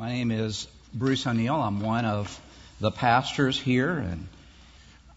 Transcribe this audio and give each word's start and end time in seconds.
My 0.00 0.10
name 0.10 0.30
is 0.30 0.68
Bruce 0.94 1.26
O'Neill. 1.26 1.56
I'm 1.56 1.80
one 1.80 2.04
of 2.04 2.40
the 2.78 2.92
pastors 2.92 3.58
here, 3.58 3.90
and 3.90 4.28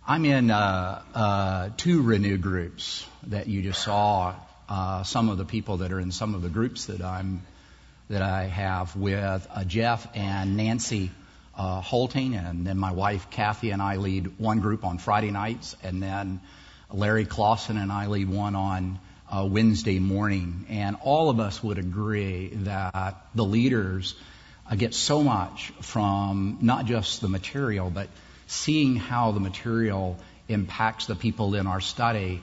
I'm 0.07 0.25
in 0.25 0.50
uh, 0.50 1.04
uh, 1.13 1.69
two 1.77 2.01
Renew 2.01 2.39
groups 2.39 3.05
that 3.28 3.46
you 3.46 3.62
just 3.62 3.83
saw. 3.83 4.33
Uh, 4.67 5.04
some 5.04 5.29
of 5.29 5.38
the 5.38 5.46
people 5.46 5.78
that 5.78 5.91
are 5.91 5.99
in 5.99 6.12
some 6.12 6.33
of 6.33 6.41
the 6.41 6.49
groups 6.49 6.86
that 6.86 7.04
I'm 7.04 7.44
that 8.09 8.23
I 8.23 8.46
have 8.46 8.96
with 8.96 9.47
uh, 9.54 9.63
Jeff 9.65 10.07
and 10.15 10.58
Nancy 10.58 11.12
uh, 11.56 11.82
Holting, 11.82 12.34
and 12.34 12.66
then 12.66 12.79
my 12.79 12.92
wife 12.92 13.29
Kathy 13.29 13.70
and 13.70 13.84
I 13.84 13.98
lead 13.98 14.40
one 14.40 14.62
group 14.62 14.84
on 14.84 14.98
Friday 14.98 15.29
nights, 15.29 15.78
and 15.84 16.02
then 16.02 16.41
Larry 16.91 17.26
Clausen 17.26 17.77
and 17.77 17.91
I 17.91 18.08
lead 18.08 18.30
one 18.30 18.55
on 18.55 18.98
uh, 19.30 19.45
Wednesday 19.45 20.00
morning. 20.00 20.66
And 20.70 20.98
all 21.04 21.30
of 21.30 21.40
us 21.40 21.63
would 21.63 21.77
agree 21.77 22.48
that 22.63 23.27
the 23.36 23.45
leaders 23.45 24.16
I 24.72 24.76
get 24.77 24.94
so 24.94 25.22
much 25.22 25.73
from 25.81 26.59
not 26.61 26.85
just 26.85 27.20
the 27.20 27.27
material, 27.27 27.89
but 27.89 28.07
seeing 28.48 28.95
how 28.95 29.34
the 29.34 29.41
material 29.41 30.17
impacts 30.47 31.07
the 31.07 31.16
people 31.16 31.55
in 31.55 31.67
our 31.67 31.81
study, 31.81 32.41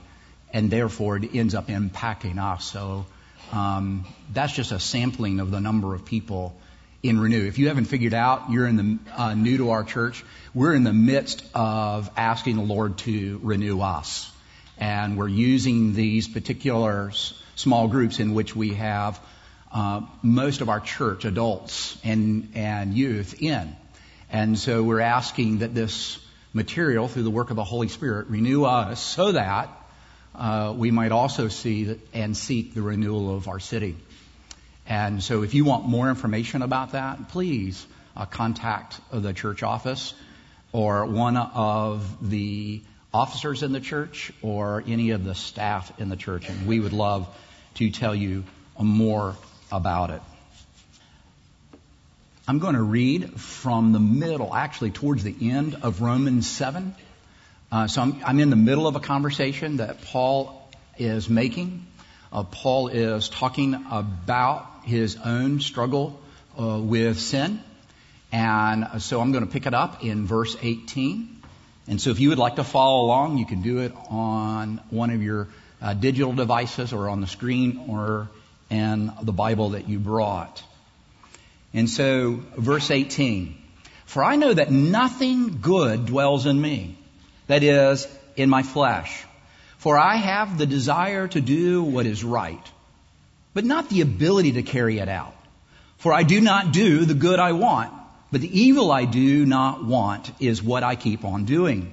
and 0.52 0.70
therefore 0.70 1.16
it 1.16 1.34
ends 1.34 1.54
up 1.54 1.68
impacting 1.68 2.38
us. 2.38 2.66
So 2.66 3.06
um, 3.50 4.04
that's 4.30 4.52
just 4.52 4.72
a 4.72 4.78
sampling 4.78 5.40
of 5.40 5.50
the 5.50 5.58
number 5.58 5.94
of 5.94 6.04
people 6.04 6.54
in 7.02 7.18
Renew. 7.18 7.46
If 7.46 7.56
you 7.58 7.68
haven't 7.68 7.86
figured 7.86 8.12
out, 8.12 8.50
you're 8.50 8.66
in 8.66 8.76
the 8.76 8.98
uh, 9.16 9.32
new 9.32 9.56
to 9.56 9.70
our 9.70 9.84
church. 9.84 10.22
We're 10.52 10.74
in 10.74 10.84
the 10.84 10.92
midst 10.92 11.42
of 11.54 12.10
asking 12.14 12.56
the 12.56 12.62
Lord 12.62 12.98
to 12.98 13.40
renew 13.42 13.80
us, 13.80 14.30
and 14.76 15.16
we're 15.16 15.28
using 15.28 15.94
these 15.94 16.28
particular 16.28 17.10
small 17.54 17.88
groups 17.88 18.20
in 18.20 18.34
which 18.34 18.54
we 18.54 18.74
have 18.74 19.18
uh, 19.72 20.02
most 20.22 20.60
of 20.60 20.68
our 20.68 20.80
church 20.80 21.24
adults 21.24 21.98
and, 22.04 22.52
and 22.54 22.94
youth 22.94 23.42
in. 23.42 23.76
And 24.30 24.58
so 24.58 24.82
we're 24.82 25.00
asking 25.00 25.58
that 25.58 25.74
this 25.74 26.18
material, 26.52 27.08
through 27.08 27.22
the 27.22 27.30
work 27.30 27.50
of 27.50 27.56
the 27.56 27.64
Holy 27.64 27.88
Spirit, 27.88 28.28
renew 28.28 28.64
us 28.64 29.00
so 29.00 29.32
that 29.32 29.70
uh, 30.34 30.74
we 30.76 30.90
might 30.90 31.12
also 31.12 31.48
see 31.48 31.98
and 32.12 32.36
seek 32.36 32.74
the 32.74 32.82
renewal 32.82 33.34
of 33.34 33.48
our 33.48 33.60
city. 33.60 33.96
And 34.86 35.22
so 35.22 35.42
if 35.42 35.54
you 35.54 35.64
want 35.64 35.86
more 35.86 36.08
information 36.08 36.62
about 36.62 36.92
that, 36.92 37.28
please 37.28 37.86
uh, 38.16 38.24
contact 38.24 39.00
the 39.12 39.32
church 39.32 39.62
office 39.62 40.14
or 40.72 41.04
one 41.06 41.36
of 41.36 42.30
the 42.30 42.80
officers 43.12 43.62
in 43.62 43.72
the 43.72 43.80
church 43.80 44.32
or 44.42 44.82
any 44.86 45.10
of 45.10 45.24
the 45.24 45.34
staff 45.34 45.98
in 46.00 46.08
the 46.08 46.16
church. 46.16 46.48
And 46.48 46.66
we 46.66 46.80
would 46.80 46.92
love 46.92 47.28
to 47.74 47.90
tell 47.90 48.14
you 48.14 48.44
more 48.78 49.36
about 49.70 50.10
it. 50.10 50.22
I'm 52.46 52.60
going 52.60 52.76
to 52.76 52.82
read 52.82 53.38
from 53.38 53.92
the 53.92 54.00
middle, 54.00 54.54
actually 54.54 54.90
towards 54.90 55.22
the 55.22 55.36
end 55.50 55.76
of 55.82 56.00
Romans 56.00 56.48
7. 56.48 56.94
Uh, 57.70 57.86
so 57.86 58.00
I'm, 58.00 58.22
I'm, 58.24 58.40
in 58.40 58.48
the 58.48 58.56
middle 58.56 58.86
of 58.86 58.96
a 58.96 59.00
conversation 59.00 59.76
that 59.76 60.00
Paul 60.00 60.66
is 60.96 61.28
making. 61.28 61.86
Uh, 62.32 62.44
Paul 62.44 62.88
is 62.88 63.28
talking 63.28 63.74
about 63.90 64.66
his 64.84 65.18
own 65.22 65.60
struggle 65.60 66.18
uh, 66.58 66.78
with 66.80 67.20
sin. 67.20 67.62
And 68.32 69.02
so 69.02 69.20
I'm 69.20 69.32
going 69.32 69.44
to 69.44 69.50
pick 69.50 69.66
it 69.66 69.74
up 69.74 70.02
in 70.02 70.26
verse 70.26 70.56
18. 70.62 71.42
And 71.86 72.00
so 72.00 72.10
if 72.10 72.20
you 72.20 72.30
would 72.30 72.38
like 72.38 72.56
to 72.56 72.64
follow 72.64 73.04
along, 73.04 73.36
you 73.36 73.46
can 73.46 73.60
do 73.60 73.80
it 73.80 73.92
on 74.08 74.80
one 74.88 75.10
of 75.10 75.22
your 75.22 75.48
uh, 75.82 75.92
digital 75.92 76.32
devices 76.32 76.92
or 76.92 77.08
on 77.10 77.20
the 77.20 77.26
screen 77.26 77.84
or 77.88 78.28
and 78.70 79.12
the 79.22 79.32
Bible 79.32 79.70
that 79.70 79.88
you 79.88 79.98
brought. 79.98 80.62
And 81.72 81.88
so, 81.88 82.40
verse 82.56 82.90
18. 82.90 83.56
For 84.06 84.24
I 84.24 84.36
know 84.36 84.54
that 84.54 84.70
nothing 84.70 85.60
good 85.60 86.06
dwells 86.06 86.46
in 86.46 86.60
me, 86.60 86.96
that 87.46 87.62
is, 87.62 88.06
in 88.36 88.48
my 88.48 88.62
flesh. 88.62 89.24
For 89.78 89.98
I 89.98 90.16
have 90.16 90.58
the 90.58 90.66
desire 90.66 91.28
to 91.28 91.40
do 91.40 91.82
what 91.82 92.06
is 92.06 92.24
right, 92.24 92.66
but 93.54 93.64
not 93.64 93.88
the 93.88 94.00
ability 94.00 94.52
to 94.52 94.62
carry 94.62 94.98
it 94.98 95.08
out. 95.08 95.34
For 95.98 96.12
I 96.12 96.22
do 96.22 96.40
not 96.40 96.72
do 96.72 97.04
the 97.04 97.14
good 97.14 97.38
I 97.38 97.52
want, 97.52 97.92
but 98.30 98.40
the 98.40 98.60
evil 98.60 98.90
I 98.90 99.04
do 99.04 99.44
not 99.44 99.84
want 99.84 100.30
is 100.40 100.62
what 100.62 100.82
I 100.82 100.96
keep 100.96 101.24
on 101.24 101.44
doing. 101.44 101.92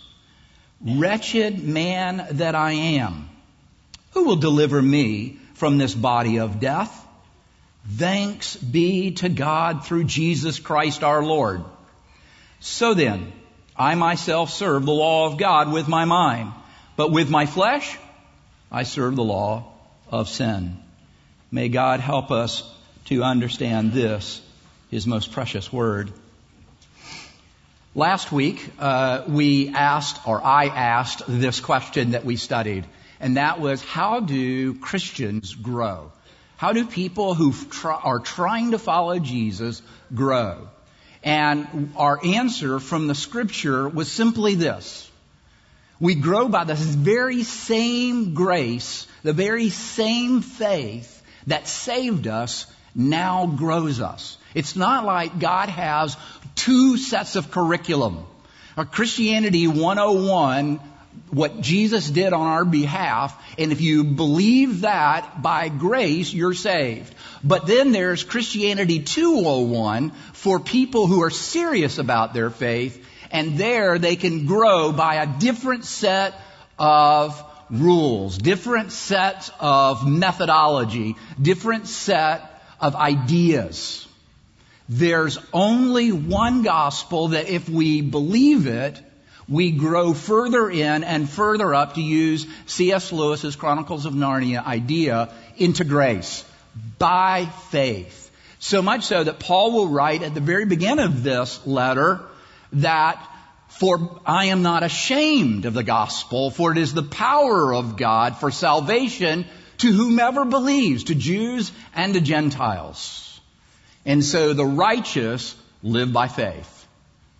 Wretched 0.83 1.63
man 1.63 2.25
that 2.31 2.55
I 2.55 2.71
am, 2.71 3.29
who 4.11 4.25
will 4.25 4.37
deliver 4.37 4.81
me 4.81 5.37
from 5.53 5.77
this 5.77 5.93
body 5.93 6.39
of 6.39 6.59
death? 6.59 6.97
Thanks 7.87 8.55
be 8.55 9.11
to 9.11 9.29
God 9.29 9.85
through 9.85 10.05
Jesus 10.05 10.59
Christ 10.59 11.03
our 11.03 11.23
Lord. 11.23 11.63
So 12.59 12.93
then, 12.93 13.31
I 13.75 13.95
myself 13.95 14.51
serve 14.51 14.85
the 14.85 14.91
law 14.91 15.27
of 15.27 15.37
God 15.37 15.71
with 15.71 15.87
my 15.87 16.05
mind, 16.05 16.51
but 16.95 17.11
with 17.11 17.29
my 17.29 17.45
flesh, 17.45 17.97
I 18.71 18.83
serve 18.83 19.15
the 19.15 19.23
law 19.23 19.71
of 20.09 20.29
sin. 20.29 20.77
May 21.51 21.69
God 21.69 21.99
help 21.99 22.31
us 22.31 22.63
to 23.05 23.23
understand 23.23 23.93
this, 23.93 24.41
His 24.89 25.05
most 25.05 25.31
precious 25.31 25.71
word. 25.71 26.11
Last 27.93 28.31
week, 28.31 28.71
uh, 28.79 29.23
we 29.27 29.67
asked, 29.67 30.25
or 30.25 30.41
I 30.41 30.67
asked, 30.67 31.23
this 31.27 31.59
question 31.59 32.11
that 32.11 32.23
we 32.23 32.37
studied, 32.37 32.85
and 33.19 33.35
that 33.35 33.59
was, 33.59 33.83
how 33.83 34.21
do 34.21 34.75
Christians 34.75 35.53
grow? 35.53 36.13
How 36.55 36.71
do 36.71 36.85
people 36.85 37.33
who 37.33 37.53
are 37.83 38.19
trying 38.19 38.71
to 38.71 38.79
follow 38.79 39.19
Jesus 39.19 39.81
grow? 40.15 40.69
And 41.21 41.91
our 41.97 42.17
answer 42.23 42.79
from 42.79 43.07
the 43.07 43.15
scripture 43.15 43.89
was 43.89 44.09
simply 44.09 44.55
this. 44.55 45.11
We 45.99 46.15
grow 46.15 46.47
by 46.47 46.63
the 46.63 46.75
very 46.75 47.43
same 47.43 48.33
grace, 48.33 49.05
the 49.21 49.33
very 49.33 49.69
same 49.69 50.41
faith 50.41 51.21
that 51.47 51.67
saved 51.67 52.25
us 52.25 52.67
now 52.95 53.47
grows 53.47 53.99
us. 53.99 54.37
It's 54.53 54.75
not 54.75 55.05
like 55.05 55.39
God 55.39 55.69
has 55.69 56.17
two 56.55 56.97
sets 56.97 57.35
of 57.35 57.51
curriculum. 57.51 58.25
A 58.77 58.85
Christianity 58.85 59.67
101, 59.67 60.79
what 61.29 61.61
Jesus 61.61 62.09
did 62.09 62.33
on 62.33 62.47
our 62.47 62.65
behalf, 62.65 63.37
and 63.57 63.71
if 63.71 63.81
you 63.81 64.03
believe 64.03 64.81
that 64.81 65.41
by 65.41 65.69
grace, 65.69 66.33
you're 66.33 66.53
saved. 66.53 67.13
But 67.43 67.67
then 67.67 67.91
there's 67.91 68.23
Christianity 68.23 68.99
201 68.99 70.11
for 70.33 70.59
people 70.59 71.07
who 71.07 71.23
are 71.23 71.29
serious 71.29 71.97
about 71.97 72.33
their 72.33 72.49
faith, 72.49 73.05
and 73.31 73.57
there 73.57 73.97
they 73.99 74.15
can 74.15 74.45
grow 74.45 74.91
by 74.91 75.15
a 75.15 75.39
different 75.39 75.85
set 75.85 76.33
of 76.77 77.41
rules, 77.69 78.37
different 78.37 78.91
set 78.91 79.49
of 79.59 80.07
methodology, 80.07 81.15
different 81.41 81.87
set 81.87 82.61
of 82.79 82.95
ideas. 82.95 84.07
There's 84.93 85.39
only 85.53 86.11
one 86.11 86.63
gospel 86.63 87.29
that 87.29 87.47
if 87.47 87.69
we 87.69 88.01
believe 88.01 88.67
it, 88.67 89.01
we 89.47 89.71
grow 89.71 90.13
further 90.13 90.69
in 90.69 91.05
and 91.05 91.29
further 91.29 91.73
up 91.73 91.93
to 91.93 92.01
use 92.01 92.45
C.S. 92.65 93.13
Lewis's 93.13 93.55
Chronicles 93.55 94.05
of 94.05 94.11
Narnia 94.11 94.65
idea 94.65 95.29
into 95.55 95.85
grace 95.85 96.43
by 96.99 97.45
faith. 97.69 98.29
So 98.59 98.81
much 98.81 99.05
so 99.05 99.23
that 99.23 99.39
Paul 99.39 99.71
will 99.71 99.87
write 99.87 100.23
at 100.23 100.33
the 100.33 100.41
very 100.41 100.65
beginning 100.65 101.05
of 101.05 101.23
this 101.23 101.65
letter 101.65 102.19
that 102.73 103.25
for 103.69 104.19
I 104.25 104.47
am 104.47 104.61
not 104.61 104.83
ashamed 104.83 105.63
of 105.63 105.73
the 105.73 105.83
gospel, 105.83 106.51
for 106.51 106.73
it 106.73 106.77
is 106.77 106.93
the 106.93 107.01
power 107.01 107.73
of 107.73 107.95
God 107.95 108.35
for 108.39 108.51
salvation 108.51 109.45
to 109.77 109.91
whomever 109.93 110.43
believes, 110.43 111.05
to 111.05 111.15
Jews 111.15 111.71
and 111.95 112.13
to 112.13 112.19
Gentiles. 112.19 113.20
And 114.05 114.23
so 114.23 114.53
the 114.53 114.65
righteous 114.65 115.55
live 115.83 116.11
by 116.11 116.27
faith 116.27 116.87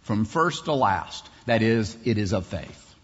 from 0.04 0.26
first 0.26 0.66
to 0.66 0.74
last. 0.74 1.28
That 1.46 1.62
is, 1.62 1.98
it 2.06 2.18
is 2.18 2.34
of 2.34 2.46
faith. 2.46 2.96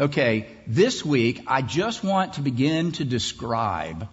Okay, 0.00 0.48
this 0.66 1.04
week 1.04 1.44
I 1.46 1.62
just 1.62 2.02
want 2.02 2.34
to 2.34 2.42
begin 2.42 2.92
to 2.92 3.04
describe 3.04 4.08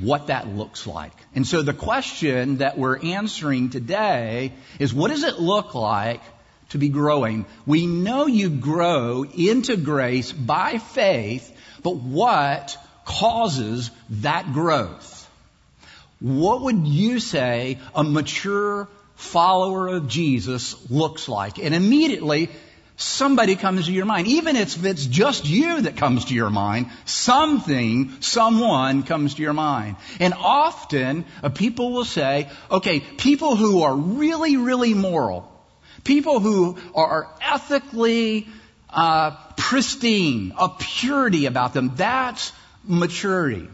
what 0.00 0.26
that 0.26 0.48
looks 0.48 0.86
like. 0.86 1.12
And 1.34 1.46
so 1.46 1.62
the 1.62 1.72
question 1.72 2.58
that 2.58 2.76
we're 2.76 2.98
answering 2.98 3.70
today 3.70 4.52
is 4.78 4.92
what 4.92 5.10
does 5.10 5.22
it 5.22 5.38
look 5.38 5.74
like 5.74 6.22
to 6.70 6.78
be 6.78 6.88
growing? 6.88 7.46
We 7.66 7.86
know 7.86 8.26
you 8.26 8.50
grow 8.50 9.24
into 9.24 9.76
grace 9.76 10.32
by 10.32 10.78
faith, 10.78 11.50
but 11.82 11.96
what 11.96 12.76
causes 13.04 13.90
that 14.10 14.52
growth? 14.52 15.15
What 16.20 16.62
would 16.62 16.86
you 16.86 17.20
say 17.20 17.78
a 17.94 18.02
mature 18.02 18.88
follower 19.16 19.88
of 19.88 20.08
Jesus 20.08 20.90
looks 20.90 21.28
like? 21.28 21.58
And 21.58 21.74
immediately 21.74 22.50
somebody 22.96 23.56
comes 23.56 23.86
to 23.86 23.92
your 23.92 24.06
mind. 24.06 24.26
Even 24.26 24.56
if 24.56 24.82
it's 24.84 25.04
just 25.04 25.46
you 25.46 25.82
that 25.82 25.96
comes 25.96 26.26
to 26.26 26.34
your 26.34 26.50
mind, 26.50 26.90
something, 27.04 28.16
someone 28.20 29.02
comes 29.02 29.34
to 29.34 29.42
your 29.42 29.52
mind. 29.52 29.96
And 30.18 30.32
often 30.34 31.26
uh, 31.42 31.50
people 31.50 31.92
will 31.92 32.06
say, 32.06 32.48
okay, 32.70 33.00
people 33.00 33.56
who 33.56 33.82
are 33.82 33.94
really, 33.94 34.56
really 34.56 34.94
moral, 34.94 35.52
people 36.04 36.40
who 36.40 36.78
are 36.94 37.28
ethically 37.42 38.48
uh, 38.88 39.32
pristine, 39.56 40.54
a 40.58 40.70
purity 40.70 41.44
about 41.44 41.74
them, 41.74 41.92
that's 41.96 42.52
maturity. 42.84 43.68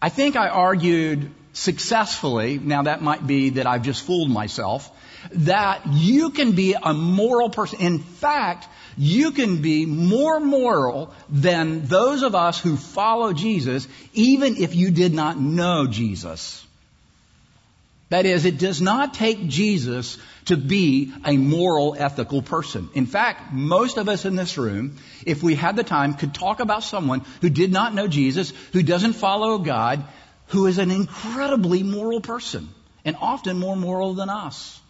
I 0.00 0.10
think 0.10 0.36
I 0.36 0.48
argued 0.48 1.32
successfully, 1.58 2.58
now 2.58 2.82
that 2.82 3.02
might 3.02 3.26
be 3.26 3.50
that 3.50 3.66
I've 3.66 3.82
just 3.82 4.04
fooled 4.04 4.30
myself, 4.30 4.90
that 5.32 5.82
you 5.88 6.30
can 6.30 6.52
be 6.52 6.74
a 6.80 6.94
moral 6.94 7.50
person. 7.50 7.80
In 7.80 7.98
fact, 7.98 8.68
you 8.96 9.32
can 9.32 9.60
be 9.60 9.84
more 9.84 10.38
moral 10.38 11.12
than 11.28 11.86
those 11.86 12.22
of 12.22 12.34
us 12.34 12.60
who 12.60 12.76
follow 12.76 13.32
Jesus, 13.32 13.88
even 14.14 14.56
if 14.56 14.76
you 14.76 14.90
did 14.92 15.12
not 15.12 15.38
know 15.38 15.86
Jesus. 15.88 16.64
That 18.10 18.24
is, 18.24 18.44
it 18.44 18.58
does 18.58 18.80
not 18.80 19.12
take 19.14 19.48
Jesus 19.48 20.16
to 20.46 20.56
be 20.56 21.12
a 21.26 21.36
moral, 21.36 21.94
ethical 21.98 22.40
person. 22.40 22.88
In 22.94 23.04
fact, 23.04 23.52
most 23.52 23.98
of 23.98 24.08
us 24.08 24.24
in 24.24 24.34
this 24.34 24.56
room, 24.56 24.96
if 25.26 25.42
we 25.42 25.54
had 25.54 25.76
the 25.76 25.84
time, 25.84 26.14
could 26.14 26.32
talk 26.32 26.60
about 26.60 26.84
someone 26.84 27.22
who 27.42 27.50
did 27.50 27.70
not 27.70 27.94
know 27.94 28.08
Jesus, 28.08 28.52
who 28.72 28.82
doesn't 28.82 29.12
follow 29.12 29.58
God, 29.58 30.04
who 30.48 30.66
is 30.66 30.78
an 30.78 30.90
incredibly 30.90 31.82
moral 31.82 32.20
person, 32.20 32.68
and 33.04 33.16
often 33.20 33.58
more 33.58 33.76
moral 33.76 34.14
than 34.14 34.28
us. 34.28 34.80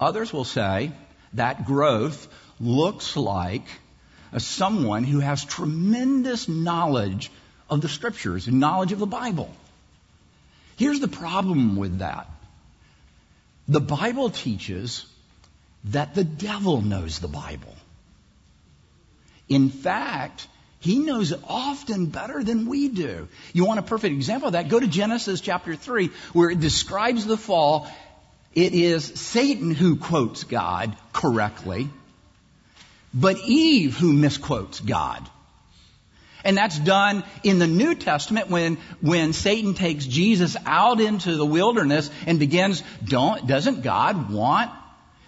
Others 0.00 0.32
will 0.32 0.44
say 0.44 0.92
that 1.34 1.64
growth 1.64 2.28
looks 2.60 3.16
like 3.16 3.66
someone 4.38 5.04
who 5.04 5.20
has 5.20 5.44
tremendous 5.44 6.48
knowledge 6.48 7.30
of 7.68 7.80
the 7.80 7.88
scriptures 7.88 8.48
and 8.48 8.60
knowledge 8.60 8.92
of 8.92 8.98
the 8.98 9.06
Bible. 9.06 9.50
Here's 10.76 11.00
the 11.00 11.08
problem 11.08 11.76
with 11.76 11.98
that. 11.98 12.28
The 13.68 13.80
Bible 13.80 14.30
teaches 14.30 15.06
that 15.84 16.14
the 16.14 16.24
devil 16.24 16.80
knows 16.80 17.18
the 17.18 17.28
Bible. 17.28 17.74
In 19.48 19.68
fact, 19.68 20.48
he 20.82 20.98
knows 20.98 21.32
often 21.46 22.06
better 22.06 22.42
than 22.42 22.66
we 22.66 22.88
do. 22.88 23.28
You 23.52 23.64
want 23.64 23.78
a 23.78 23.84
perfect 23.84 24.14
example 24.14 24.48
of 24.48 24.54
that? 24.54 24.68
Go 24.68 24.80
to 24.80 24.88
Genesis 24.88 25.40
chapter 25.40 25.76
3, 25.76 26.10
where 26.32 26.50
it 26.50 26.58
describes 26.58 27.24
the 27.24 27.36
fall. 27.36 27.86
It 28.52 28.74
is 28.74 29.04
Satan 29.04 29.70
who 29.70 29.94
quotes 29.94 30.42
God 30.42 30.96
correctly, 31.12 31.88
but 33.14 33.38
Eve 33.46 33.96
who 33.96 34.12
misquotes 34.12 34.80
God. 34.80 35.24
And 36.44 36.56
that's 36.56 36.80
done 36.80 37.22
in 37.44 37.60
the 37.60 37.68
New 37.68 37.94
Testament 37.94 38.50
when, 38.50 38.76
when 39.00 39.32
Satan 39.32 39.74
takes 39.74 40.04
Jesus 40.04 40.56
out 40.66 41.00
into 41.00 41.36
the 41.36 41.46
wilderness 41.46 42.10
and 42.26 42.40
begins, 42.40 42.82
don't, 43.04 43.46
doesn't 43.46 43.82
God 43.82 44.32
want? 44.32 44.72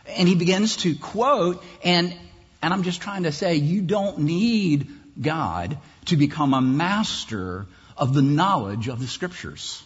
And 0.08 0.28
he 0.28 0.34
begins 0.34 0.78
to 0.78 0.96
quote, 0.96 1.62
and, 1.84 2.12
and 2.60 2.74
I'm 2.74 2.82
just 2.82 3.00
trying 3.00 3.22
to 3.22 3.30
say, 3.30 3.54
you 3.54 3.82
don't 3.82 4.18
need 4.18 4.88
God 5.20 5.78
to 6.06 6.16
become 6.16 6.54
a 6.54 6.60
master 6.60 7.66
of 7.96 8.14
the 8.14 8.22
knowledge 8.22 8.88
of 8.88 9.00
the 9.00 9.06
scriptures. 9.06 9.82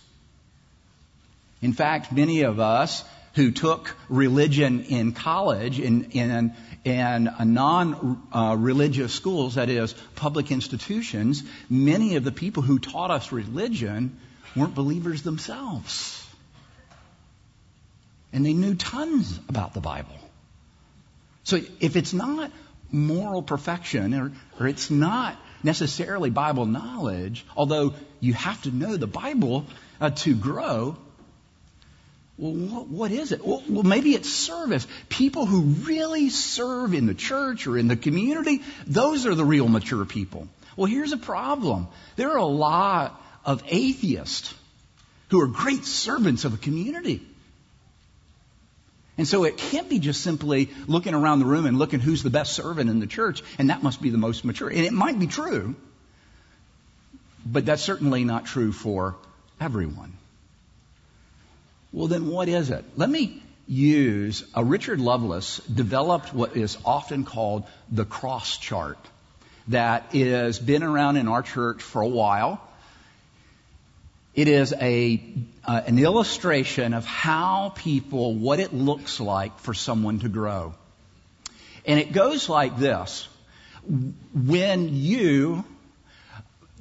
In 1.60 1.72
fact, 1.72 2.12
many 2.12 2.42
of 2.42 2.60
us 2.60 3.04
who 3.34 3.50
took 3.50 3.94
religion 4.08 4.84
in 4.84 5.12
college 5.12 5.78
in, 5.78 6.10
in, 6.10 6.52
in 6.84 7.30
non-religious 7.38 9.12
uh, 9.12 9.16
schools, 9.16 9.54
that 9.56 9.68
is, 9.68 9.92
public 10.16 10.50
institutions, 10.50 11.42
many 11.68 12.16
of 12.16 12.24
the 12.24 12.32
people 12.32 12.62
who 12.62 12.78
taught 12.78 13.10
us 13.10 13.30
religion 13.30 14.18
weren't 14.56 14.74
believers 14.74 15.22
themselves. 15.22 16.24
And 18.32 18.44
they 18.44 18.54
knew 18.54 18.74
tons 18.74 19.38
about 19.48 19.72
the 19.74 19.80
Bible. 19.80 20.16
So 21.44 21.60
if 21.80 21.96
it's 21.96 22.12
not 22.12 22.50
moral 22.90 23.42
perfection, 23.42 24.14
or, 24.14 24.32
or 24.58 24.66
it's 24.66 24.90
not 24.90 25.36
necessarily 25.62 26.30
Bible 26.30 26.66
knowledge, 26.66 27.44
although 27.56 27.94
you 28.20 28.32
have 28.34 28.62
to 28.62 28.70
know 28.70 28.96
the 28.96 29.06
Bible 29.06 29.66
uh, 30.00 30.10
to 30.10 30.34
grow. 30.34 30.96
Well, 32.38 32.52
what, 32.52 32.86
what 32.88 33.10
is 33.10 33.32
it? 33.32 33.44
Well, 33.44 33.62
well, 33.68 33.82
maybe 33.82 34.14
it's 34.14 34.30
service. 34.30 34.86
People 35.08 35.44
who 35.44 35.62
really 35.62 36.30
serve 36.30 36.94
in 36.94 37.06
the 37.06 37.14
church 37.14 37.66
or 37.66 37.76
in 37.76 37.88
the 37.88 37.96
community, 37.96 38.62
those 38.86 39.26
are 39.26 39.34
the 39.34 39.44
real 39.44 39.68
mature 39.68 40.04
people. 40.04 40.48
Well, 40.76 40.86
here's 40.86 41.12
a 41.12 41.18
problem. 41.18 41.88
There 42.14 42.30
are 42.30 42.38
a 42.38 42.44
lot 42.44 43.20
of 43.44 43.64
atheists 43.66 44.54
who 45.30 45.40
are 45.40 45.48
great 45.48 45.84
servants 45.84 46.44
of 46.44 46.54
a 46.54 46.56
community. 46.56 47.26
And 49.18 49.26
so 49.26 49.42
it 49.42 49.56
can't 49.56 49.88
be 49.88 49.98
just 49.98 50.22
simply 50.22 50.70
looking 50.86 51.12
around 51.12 51.40
the 51.40 51.44
room 51.44 51.66
and 51.66 51.76
looking 51.76 51.98
who's 51.98 52.22
the 52.22 52.30
best 52.30 52.54
servant 52.54 52.88
in 52.88 53.00
the 53.00 53.06
church, 53.06 53.42
and 53.58 53.68
that 53.68 53.82
must 53.82 54.00
be 54.00 54.10
the 54.10 54.18
most 54.18 54.44
mature. 54.44 54.68
And 54.68 54.80
it 54.80 54.92
might 54.92 55.18
be 55.18 55.26
true, 55.26 55.74
but 57.44 57.66
that's 57.66 57.82
certainly 57.82 58.22
not 58.22 58.46
true 58.46 58.70
for 58.70 59.16
everyone. 59.60 60.12
Well, 61.92 62.06
then 62.06 62.28
what 62.28 62.48
is 62.48 62.70
it? 62.70 62.84
Let 62.96 63.10
me 63.10 63.42
use 63.66 64.44
a 64.54 64.64
Richard 64.64 65.00
Lovelace 65.00 65.58
developed 65.62 66.32
what 66.32 66.56
is 66.56 66.78
often 66.84 67.24
called 67.24 67.64
the 67.90 68.04
cross 68.04 68.56
chart 68.56 68.98
that 69.66 70.12
has 70.14 70.60
been 70.60 70.82
around 70.84 71.16
in 71.16 71.26
our 71.26 71.42
church 71.42 71.82
for 71.82 72.02
a 72.02 72.08
while. 72.08 72.60
It 74.34 74.48
is 74.48 74.72
a, 74.72 75.20
uh, 75.64 75.80
an 75.86 75.98
illustration 75.98 76.94
of 76.94 77.04
how 77.04 77.72
people, 77.74 78.34
what 78.34 78.60
it 78.60 78.72
looks 78.72 79.20
like 79.20 79.58
for 79.60 79.74
someone 79.74 80.20
to 80.20 80.28
grow. 80.28 80.74
And 81.84 81.98
it 81.98 82.12
goes 82.12 82.48
like 82.48 82.78
this. 82.78 83.28
When 84.34 84.94
you 84.94 85.64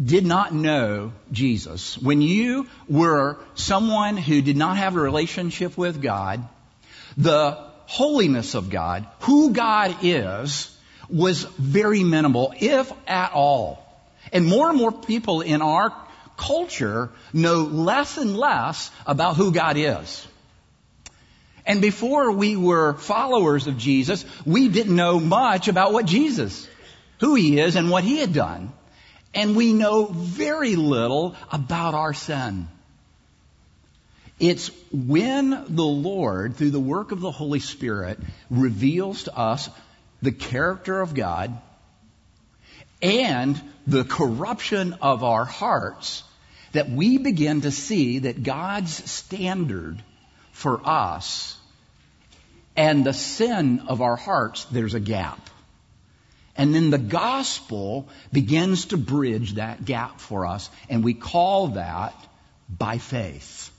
did 0.04 0.26
not 0.26 0.54
know 0.54 1.14
Jesus, 1.32 1.98
when 1.98 2.22
you 2.22 2.68
were 2.88 3.38
someone 3.56 4.18
who 4.18 4.42
did 4.42 4.58
not 4.58 4.78
have 4.78 4.96
a 4.96 5.00
relationship 5.00 5.78
with 5.78 6.02
God, 6.02 6.48
the 7.16 7.58
holiness 7.86 8.54
of 8.54 8.70
God, 8.70 9.08
who 9.22 9.54
God 9.54 9.98
is, 10.04 10.76
was 11.10 11.44
very 11.44 12.04
minimal, 12.04 12.54
if 12.60 12.92
at 13.08 13.32
all. 13.32 13.84
And 14.32 14.46
more 14.46 14.70
and 14.70 14.78
more 14.78 14.92
people 14.92 15.42
in 15.42 15.62
our 15.62 15.94
culture 16.38 17.10
know 17.34 17.64
less 17.64 18.18
and 18.18 18.38
less 18.38 18.92
about 19.06 19.36
who 19.36 19.52
God 19.52 19.76
is. 19.78 20.26
And 21.66 21.82
before 21.82 22.32
we 22.32 22.56
were 22.56 22.94
followers 22.94 23.68
of 23.68 23.78
Jesus, 23.78 24.24
we 24.46 24.70
didn't 24.70 24.96
know 24.96 25.20
much 25.20 25.68
about 25.68 25.92
what 25.92 26.06
Jesus, 26.06 26.68
who 27.20 27.36
he 27.36 27.60
is 27.60 27.76
and 27.76 27.90
what 27.90 28.06
he 28.06 28.20
had 28.20 28.32
done. 28.32 28.72
And 29.34 29.56
we 29.56 29.74
know 29.74 30.06
very 30.06 30.78
little 30.78 31.36
about 31.52 31.94
our 31.94 32.14
sin. 32.14 32.70
It's 34.40 34.72
when 34.92 35.50
the 35.68 35.84
Lord, 35.84 36.56
through 36.56 36.72
the 36.72 36.80
work 36.80 37.12
of 37.12 37.20
the 37.20 37.32
Holy 37.32 37.60
Spirit, 37.60 38.20
reveals 38.50 39.24
to 39.24 39.36
us 39.36 39.70
the 40.22 40.32
character 40.32 41.02
of 41.02 41.14
God 41.14 41.60
and 43.02 43.62
the 43.86 44.04
corruption 44.04 44.96
of 45.02 45.24
our 45.24 45.46
hearts 45.46 46.24
that 46.78 46.92
we 46.92 47.18
begin 47.18 47.62
to 47.62 47.72
see 47.72 48.20
that 48.20 48.44
God's 48.44 49.10
standard 49.10 50.00
for 50.52 50.80
us 50.88 51.58
and 52.76 53.04
the 53.04 53.14
sin 53.14 53.80
of 53.88 54.04
our 54.04 54.16
hearts, 54.16 54.66
there's 54.66 54.94
a 54.94 55.00
gap. 55.00 55.50
And 56.56 56.76
then 56.76 56.92
the 56.92 57.00
gospel 57.00 58.08
begins 58.32 58.86
to 58.86 58.98
bridge 58.98 59.54
that 59.54 59.86
gap 59.86 60.20
for 60.20 60.46
us, 60.46 60.70
and 60.88 61.04
we 61.04 61.16
call 61.16 61.70
that 61.70 62.14
by 62.70 63.00
faith. 63.00 63.72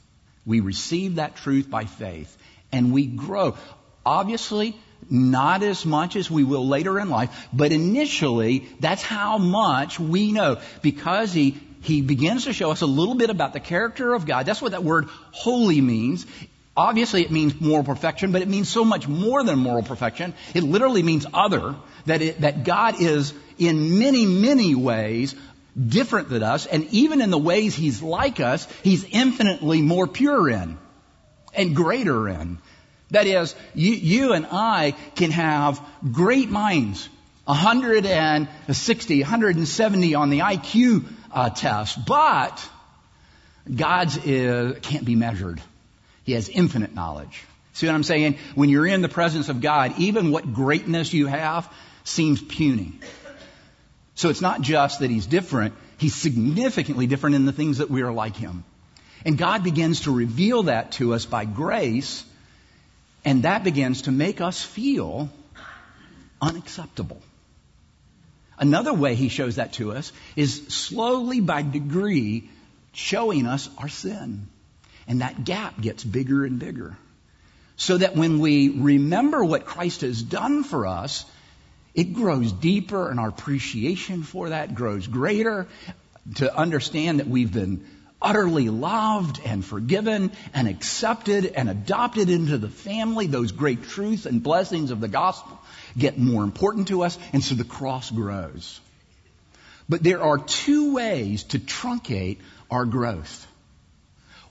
We 0.44 0.58
receive 0.58 1.14
that 1.16 1.36
truth 1.36 1.70
by 1.70 1.84
faith, 1.84 2.36
and 2.72 2.92
we 2.92 3.06
grow. 3.06 3.56
Obviously, 4.04 4.76
not 5.08 5.62
as 5.62 5.86
much 5.86 6.16
as 6.16 6.28
we 6.28 6.42
will 6.42 6.66
later 6.66 6.98
in 6.98 7.10
life, 7.10 7.46
but 7.52 7.70
initially, 7.70 8.68
that's 8.80 9.04
how 9.04 9.38
much 9.38 10.00
we 10.00 10.32
know. 10.32 10.58
Because 10.82 11.32
he 11.32 11.60
he 11.80 12.02
begins 12.02 12.44
to 12.44 12.52
show 12.52 12.70
us 12.70 12.80
a 12.80 12.86
little 12.86 13.14
bit 13.14 13.30
about 13.30 13.52
the 13.52 13.60
character 13.60 14.14
of 14.14 14.26
God. 14.26 14.46
That's 14.46 14.60
what 14.60 14.72
that 14.72 14.84
word 14.84 15.06
holy 15.30 15.80
means. 15.80 16.26
Obviously, 16.76 17.22
it 17.22 17.30
means 17.30 17.60
moral 17.60 17.84
perfection, 17.84 18.30
but 18.30 18.42
it 18.42 18.48
means 18.48 18.68
so 18.68 18.84
much 18.84 19.08
more 19.08 19.42
than 19.42 19.58
moral 19.58 19.82
perfection. 19.82 20.34
It 20.54 20.62
literally 20.62 21.02
means 21.02 21.26
other, 21.34 21.74
that, 22.06 22.22
it, 22.22 22.40
that 22.42 22.64
God 22.64 23.00
is 23.00 23.34
in 23.58 23.98
many, 23.98 24.26
many 24.26 24.74
ways 24.74 25.34
different 25.76 26.28
than 26.28 26.42
us, 26.42 26.66
and 26.66 26.86
even 26.90 27.20
in 27.20 27.30
the 27.30 27.38
ways 27.38 27.74
He's 27.74 28.02
like 28.02 28.40
us, 28.40 28.66
He's 28.82 29.04
infinitely 29.04 29.82
more 29.82 30.06
pure 30.06 30.48
in 30.48 30.78
and 31.54 31.74
greater 31.74 32.28
in. 32.28 32.58
That 33.10 33.26
is, 33.26 33.54
you, 33.74 33.92
you 33.92 34.32
and 34.32 34.46
I 34.50 34.94
can 35.14 35.30
have 35.30 35.80
great 36.12 36.50
minds, 36.50 37.08
160, 37.44 39.20
170 39.20 40.14
on 40.14 40.30
the 40.30 40.40
IQ 40.40 41.06
uh, 41.32 41.50
test, 41.50 42.04
but 42.06 42.68
God's 43.72 44.16
is, 44.24 44.78
can't 44.80 45.04
be 45.04 45.14
measured. 45.14 45.60
He 46.24 46.32
has 46.32 46.48
infinite 46.48 46.94
knowledge. 46.94 47.44
See 47.72 47.86
what 47.86 47.94
I'm 47.94 48.02
saying? 48.02 48.38
When 48.54 48.68
you're 48.68 48.86
in 48.86 49.02
the 49.02 49.08
presence 49.08 49.48
of 49.48 49.60
God, 49.60 49.94
even 49.98 50.30
what 50.30 50.52
greatness 50.52 51.12
you 51.12 51.26
have 51.26 51.72
seems 52.04 52.42
puny. 52.42 52.98
So 54.14 54.30
it's 54.30 54.40
not 54.40 54.60
just 54.60 55.00
that 55.00 55.10
He's 55.10 55.26
different, 55.26 55.74
He's 55.96 56.14
significantly 56.14 57.06
different 57.06 57.36
in 57.36 57.44
the 57.44 57.52
things 57.52 57.78
that 57.78 57.88
we 57.88 58.02
are 58.02 58.12
like 58.12 58.36
Him. 58.36 58.64
And 59.24 59.38
God 59.38 59.62
begins 59.62 60.02
to 60.02 60.14
reveal 60.14 60.64
that 60.64 60.92
to 60.92 61.14
us 61.14 61.24
by 61.24 61.44
grace, 61.44 62.24
and 63.24 63.44
that 63.44 63.64
begins 63.64 64.02
to 64.02 64.10
make 64.10 64.40
us 64.40 64.62
feel 64.62 65.30
unacceptable. 66.40 67.20
Another 68.58 68.92
way 68.92 69.14
he 69.14 69.28
shows 69.28 69.56
that 69.56 69.74
to 69.74 69.92
us 69.92 70.12
is 70.36 70.66
slowly 70.68 71.40
by 71.40 71.62
degree 71.62 72.50
showing 72.92 73.46
us 73.46 73.68
our 73.78 73.88
sin. 73.88 74.48
And 75.06 75.20
that 75.20 75.44
gap 75.44 75.80
gets 75.80 76.04
bigger 76.04 76.44
and 76.44 76.58
bigger. 76.58 76.96
So 77.76 77.96
that 77.98 78.16
when 78.16 78.40
we 78.40 78.68
remember 78.70 79.44
what 79.44 79.64
Christ 79.64 80.00
has 80.00 80.22
done 80.22 80.64
for 80.64 80.86
us, 80.86 81.24
it 81.94 82.12
grows 82.12 82.52
deeper 82.52 83.10
and 83.10 83.20
our 83.20 83.28
appreciation 83.28 84.22
for 84.22 84.50
that 84.50 84.74
grows 84.74 85.06
greater 85.06 85.68
to 86.36 86.54
understand 86.54 87.20
that 87.20 87.28
we've 87.28 87.52
been 87.52 87.86
utterly 88.20 88.68
loved 88.68 89.40
and 89.44 89.64
forgiven 89.64 90.32
and 90.52 90.68
accepted 90.68 91.46
and 91.46 91.70
adopted 91.70 92.28
into 92.28 92.58
the 92.58 92.68
family. 92.68 93.28
Those 93.28 93.52
great 93.52 93.84
truths 93.84 94.26
and 94.26 94.42
blessings 94.42 94.90
of 94.90 95.00
the 95.00 95.08
gospel 95.08 95.57
get 95.96 96.18
more 96.18 96.44
important 96.44 96.88
to 96.88 97.02
us 97.02 97.18
and 97.32 97.42
so 97.42 97.54
the 97.54 97.64
cross 97.64 98.10
grows. 98.10 98.80
But 99.88 100.02
there 100.02 100.22
are 100.22 100.38
two 100.38 100.94
ways 100.94 101.44
to 101.44 101.58
truncate 101.58 102.38
our 102.70 102.84
growth. 102.84 103.46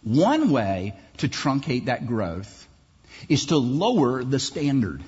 One 0.03 0.49
way 0.51 0.95
to 1.17 1.27
truncate 1.27 1.85
that 1.85 2.07
growth 2.07 2.67
is 3.29 3.47
to 3.47 3.57
lower 3.57 4.23
the 4.23 4.39
standard. 4.39 5.03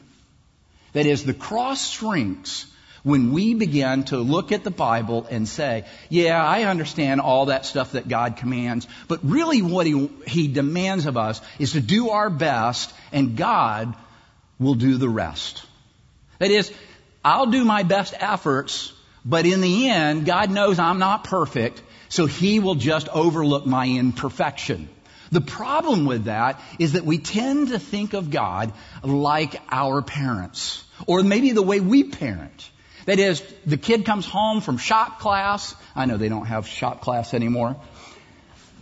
That 0.94 1.06
is, 1.06 1.24
the 1.24 1.34
cross 1.34 1.90
shrinks 1.90 2.66
when 3.04 3.32
we 3.32 3.54
begin 3.54 4.04
to 4.06 4.18
look 4.18 4.52
at 4.52 4.64
the 4.64 4.72
Bible 4.72 5.26
and 5.30 5.48
say, 5.48 5.86
yeah, 6.10 6.44
I 6.44 6.64
understand 6.64 7.22
all 7.22 7.46
that 7.46 7.66
stuff 7.66 7.94
that 7.94 8.08
God 8.08 8.38
commands, 8.38 8.88
but 9.08 9.20
really 9.24 9.62
what 9.62 9.88
he, 9.88 10.10
he 10.28 10.48
demands 10.48 11.06
of 11.06 11.18
us 11.18 11.42
is 11.60 11.74
to 11.74 11.82
do 11.82 12.10
our 12.10 12.30
best 12.30 12.94
and 13.12 13.38
God 13.38 13.96
will 14.60 14.76
do 14.76 14.98
the 14.98 15.10
rest. 15.10 15.64
That 16.40 16.52
is, 16.52 16.74
I'll 17.24 17.48
do 17.48 17.64
my 17.64 17.84
best 17.84 18.14
efforts, 18.18 18.94
but 19.24 19.46
in 19.46 19.62
the 19.62 19.90
end, 19.90 20.26
God 20.26 20.50
knows 20.50 20.80
I'm 20.80 21.00
not 21.00 21.26
perfect, 21.26 21.84
so 22.08 22.26
He 22.26 22.60
will 22.60 22.76
just 22.76 23.08
overlook 23.10 23.66
my 23.66 23.86
imperfection. 23.86 24.90
The 25.32 25.42
problem 25.42 26.06
with 26.06 26.26
that 26.26 26.60
is 26.80 26.94
that 26.94 27.06
we 27.06 27.20
tend 27.20 27.70
to 27.70 27.78
think 27.78 28.14
of 28.14 28.32
God 28.32 28.74
like 29.04 29.62
our 29.70 30.02
parents, 30.02 30.84
or 31.06 31.22
maybe 31.22 31.52
the 31.52 31.62
way 31.62 31.80
we 31.80 32.04
parent. 32.04 32.72
That 33.06 33.20
is, 33.20 33.44
the 33.66 33.78
kid 33.78 34.06
comes 34.06 34.26
home 34.26 34.62
from 34.62 34.78
shop 34.78 35.20
class. 35.20 35.76
I 35.96 36.06
know 36.06 36.18
they 36.18 36.30
don't 36.30 36.46
have 36.46 36.68
shop 36.68 37.02
class 37.02 37.34
anymore. 37.34 37.76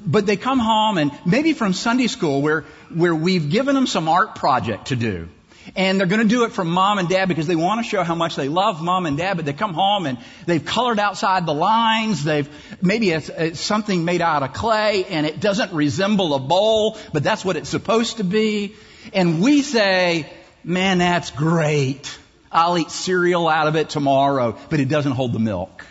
But 0.06 0.26
they 0.26 0.38
come 0.38 0.60
home 0.60 0.98
and 0.98 1.12
maybe 1.26 1.54
from 1.54 1.74
Sunday 1.74 2.08
school 2.08 2.42
where, 2.42 2.66
where 2.94 3.16
we've 3.16 3.50
given 3.50 3.74
them 3.74 3.88
some 3.88 4.08
art 4.08 4.36
project 4.36 4.88
to 4.88 4.96
do. 4.96 5.30
And 5.76 6.00
they're 6.00 6.08
going 6.08 6.22
to 6.22 6.28
do 6.28 6.44
it 6.44 6.52
for 6.52 6.64
mom 6.64 6.98
and 6.98 7.10
dad 7.10 7.28
because 7.28 7.48
they 7.48 7.56
want 7.56 7.84
to 7.84 7.90
show 7.90 8.04
how 8.04 8.16
much 8.16 8.36
they 8.36 8.50
love 8.50 8.82
mom 8.82 9.06
and 9.06 9.18
dad, 9.18 9.38
but 9.38 9.46
they 9.46 9.54
come 9.54 9.74
home 9.74 10.06
and 10.06 10.18
they've 10.46 10.64
colored 10.64 11.00
outside 11.00 11.46
the 11.46 11.54
lines. 11.54 12.24
They've, 12.24 12.50
maybe 12.82 13.12
it's, 13.12 13.30
it's 13.30 13.60
something 13.60 14.06
made 14.06 14.22
out 14.22 14.44
of 14.44 14.54
clay 14.54 15.06
and 15.06 15.26
it 15.26 15.40
doesn't 15.40 15.74
resemble 15.74 16.34
a 16.34 16.40
bowl, 16.40 16.98
but 17.14 17.24
that's 17.24 17.44
what 17.44 17.58
it's 17.58 17.70
supposed 17.70 18.18
to 18.18 18.24
be. 18.24 18.76
And 19.14 19.42
we 19.42 19.62
say, 19.62 20.32
man, 20.64 21.00
that's 21.00 21.32
great. 21.32 22.18
I'll 22.52 22.78
eat 22.78 22.92
cereal 22.92 23.48
out 23.48 23.68
of 23.68 23.76
it 23.76 23.90
tomorrow, 23.90 24.58
but 24.70 24.80
it 24.80 24.90
doesn't 24.90 25.12
hold 25.12 25.34
the 25.34 25.40
milk. 25.40 25.86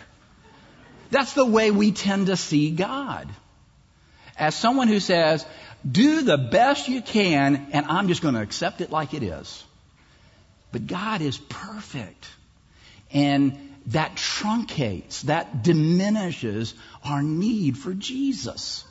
That's 1.11 1.33
the 1.33 1.45
way 1.45 1.71
we 1.71 1.91
tend 1.91 2.27
to 2.27 2.35
see 2.35 2.71
God. 2.71 3.29
As 4.37 4.55
someone 4.55 4.87
who 4.87 4.99
says, 4.99 5.45
do 5.89 6.21
the 6.21 6.37
best 6.37 6.87
you 6.87 7.01
can 7.01 7.67
and 7.71 7.85
I'm 7.85 8.07
just 8.07 8.21
going 8.21 8.35
to 8.35 8.41
accept 8.41 8.81
it 8.81 8.91
like 8.91 9.13
it 9.13 9.23
is. 9.23 9.63
But 10.71 10.87
God 10.87 11.21
is 11.21 11.37
perfect. 11.37 12.27
And 13.11 13.75
that 13.87 14.15
truncates, 14.15 15.21
that 15.23 15.63
diminishes 15.63 16.73
our 17.03 17.23
need 17.23 17.77
for 17.77 17.93
Jesus. 17.93 18.83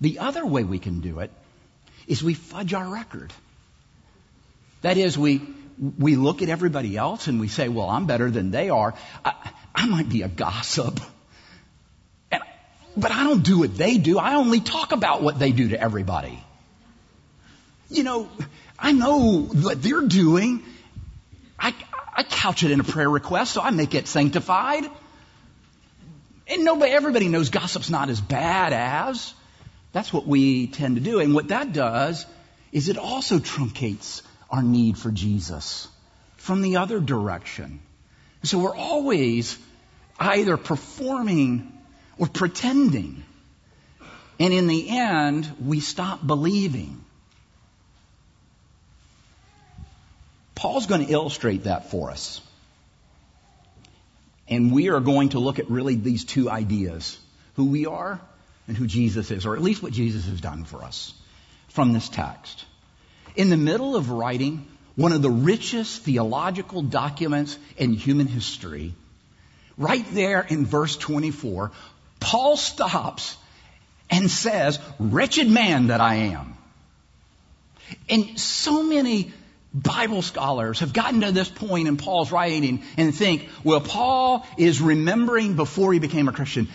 The 0.00 0.18
other 0.18 0.44
way 0.46 0.64
we 0.64 0.78
can 0.78 1.00
do 1.00 1.20
it 1.20 1.30
is 2.06 2.22
we 2.22 2.34
fudge 2.34 2.74
our 2.74 2.86
record. 2.86 3.32
That 4.82 4.96
is, 4.96 5.16
we, 5.16 5.42
we 5.98 6.16
look 6.16 6.42
at 6.42 6.48
everybody 6.48 6.96
else 6.96 7.26
and 7.26 7.40
we 7.40 7.48
say, 7.48 7.68
well, 7.68 7.88
I'm 7.88 8.06
better 8.06 8.30
than 8.30 8.50
they 8.50 8.70
are. 8.70 8.94
I, 9.24 9.34
I 9.74 9.86
might 9.86 10.08
be 10.08 10.22
a 10.22 10.28
gossip. 10.28 11.00
And, 12.30 12.42
but 12.96 13.10
I 13.10 13.24
don't 13.24 13.42
do 13.42 13.58
what 13.58 13.76
they 13.76 13.98
do. 13.98 14.18
I 14.18 14.36
only 14.36 14.60
talk 14.60 14.92
about 14.92 15.22
what 15.22 15.38
they 15.38 15.52
do 15.52 15.70
to 15.70 15.80
everybody. 15.80 16.42
You 17.90 18.02
know, 18.02 18.28
I 18.78 18.92
know 18.92 19.42
what 19.42 19.82
they're 19.82 20.02
doing. 20.02 20.62
I, 21.58 21.74
I 22.14 22.22
couch 22.24 22.62
it 22.62 22.70
in 22.70 22.80
a 22.80 22.84
prayer 22.84 23.08
request, 23.08 23.52
so 23.52 23.60
I 23.60 23.70
make 23.70 23.94
it 23.94 24.08
sanctified. 24.08 24.84
And 26.46 26.64
nobody, 26.64 26.92
everybody 26.92 27.28
knows 27.28 27.50
gossip's 27.50 27.90
not 27.90 28.10
as 28.10 28.20
bad 28.20 28.72
as. 28.72 29.32
That's 29.92 30.12
what 30.12 30.26
we 30.26 30.66
tend 30.66 30.96
to 30.96 31.00
do. 31.00 31.20
And 31.20 31.34
what 31.34 31.48
that 31.48 31.72
does 31.72 32.26
is 32.72 32.88
it 32.88 32.98
also 32.98 33.38
truncates 33.38 34.22
our 34.50 34.62
need 34.62 34.98
for 34.98 35.10
Jesus 35.10 35.88
from 36.36 36.60
the 36.60 36.76
other 36.78 37.00
direction. 37.00 37.80
So 38.42 38.58
we're 38.58 38.76
always 38.76 39.56
either 40.18 40.56
performing 40.56 41.72
or 42.18 42.26
pretending. 42.26 43.24
And 44.38 44.52
in 44.52 44.66
the 44.66 44.88
end, 44.88 45.50
we 45.64 45.80
stop 45.80 46.26
believing. 46.26 47.03
Paul's 50.54 50.86
going 50.86 51.06
to 51.06 51.12
illustrate 51.12 51.64
that 51.64 51.90
for 51.90 52.10
us. 52.10 52.40
And 54.48 54.72
we 54.72 54.90
are 54.90 55.00
going 55.00 55.30
to 55.30 55.38
look 55.38 55.58
at 55.58 55.70
really 55.70 55.96
these 55.96 56.24
two 56.24 56.50
ideas 56.50 57.18
who 57.54 57.66
we 57.66 57.86
are 57.86 58.20
and 58.68 58.76
who 58.76 58.86
Jesus 58.86 59.30
is, 59.30 59.46
or 59.46 59.56
at 59.56 59.62
least 59.62 59.82
what 59.82 59.92
Jesus 59.92 60.26
has 60.26 60.40
done 60.40 60.64
for 60.64 60.82
us 60.84 61.14
from 61.68 61.92
this 61.92 62.08
text. 62.08 62.64
In 63.36 63.50
the 63.50 63.56
middle 63.56 63.96
of 63.96 64.10
writing 64.10 64.66
one 64.96 65.12
of 65.12 65.22
the 65.22 65.30
richest 65.30 66.02
theological 66.02 66.82
documents 66.82 67.58
in 67.76 67.94
human 67.94 68.26
history, 68.26 68.94
right 69.76 70.04
there 70.12 70.40
in 70.42 70.66
verse 70.66 70.96
24, 70.96 71.72
Paul 72.20 72.56
stops 72.56 73.36
and 74.10 74.30
says, 74.30 74.78
Wretched 74.98 75.48
man 75.48 75.88
that 75.88 76.00
I 76.00 76.14
am. 76.14 76.56
And 78.08 78.38
so 78.38 78.82
many 78.82 79.32
Bible 79.74 80.22
scholars 80.22 80.78
have 80.80 80.92
gotten 80.92 81.22
to 81.22 81.32
this 81.32 81.48
point 81.48 81.88
in 81.88 81.96
Paul's 81.96 82.30
writing 82.30 82.84
and 82.96 83.12
think, 83.12 83.48
well, 83.64 83.80
Paul 83.80 84.46
is 84.56 84.80
remembering 84.80 85.56
before 85.56 85.92
he 85.92 85.98
became 85.98 86.28
a 86.28 86.32
Christian, 86.32 86.68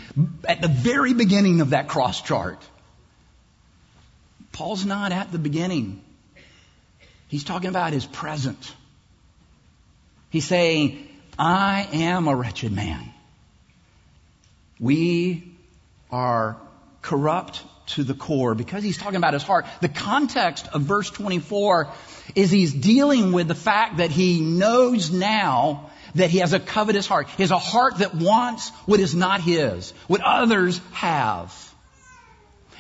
at 0.44 0.62
the 0.62 0.68
very 0.68 1.14
beginning 1.14 1.62
of 1.62 1.70
that 1.70 1.88
cross 1.88 2.22
chart. 2.22 2.62
Paul's 4.52 4.86
not 4.86 5.14
at 5.14 5.32
the 5.32 5.40
beginning. 5.40 6.02
He's 7.30 7.46
talking 7.46 7.70
about 7.70 7.94
his 7.94 8.06
present. 8.06 8.76
He's 10.30 10.46
saying, 10.46 11.08
I 11.38 11.88
am 11.94 12.28
a 12.28 12.36
wretched 12.36 12.74
man. 12.74 13.14
We 14.78 15.54
are 16.12 16.58
corrupt 17.02 17.64
to 17.90 18.04
the 18.04 18.14
core 18.14 18.56
because 18.56 18.84
he's 18.84 18.98
talking 18.98 19.18
about 19.18 19.34
his 19.34 19.44
heart. 19.44 19.66
The 19.82 19.90
context 19.90 20.68
of 20.74 20.82
verse 20.82 21.10
24 21.10 21.90
is 22.36 22.52
he's 22.52 22.74
dealing 22.74 23.32
with 23.32 23.48
the 23.48 23.56
fact 23.56 23.98
that 23.98 24.12
he 24.12 24.42
knows 24.42 25.12
now 25.12 25.90
that 26.16 26.30
he 26.30 26.40
has 26.40 26.54
a 26.54 26.60
covetous 26.60 27.08
heart. 27.08 27.30
He 27.30 27.44
has 27.44 27.52
a 27.52 27.58
heart 27.58 28.00
that 28.00 28.16
wants 28.16 28.70
what 28.86 29.00
is 29.00 29.16
not 29.16 29.42
his, 29.42 29.92
what 30.08 30.22
others 30.22 30.80
have. 30.92 31.54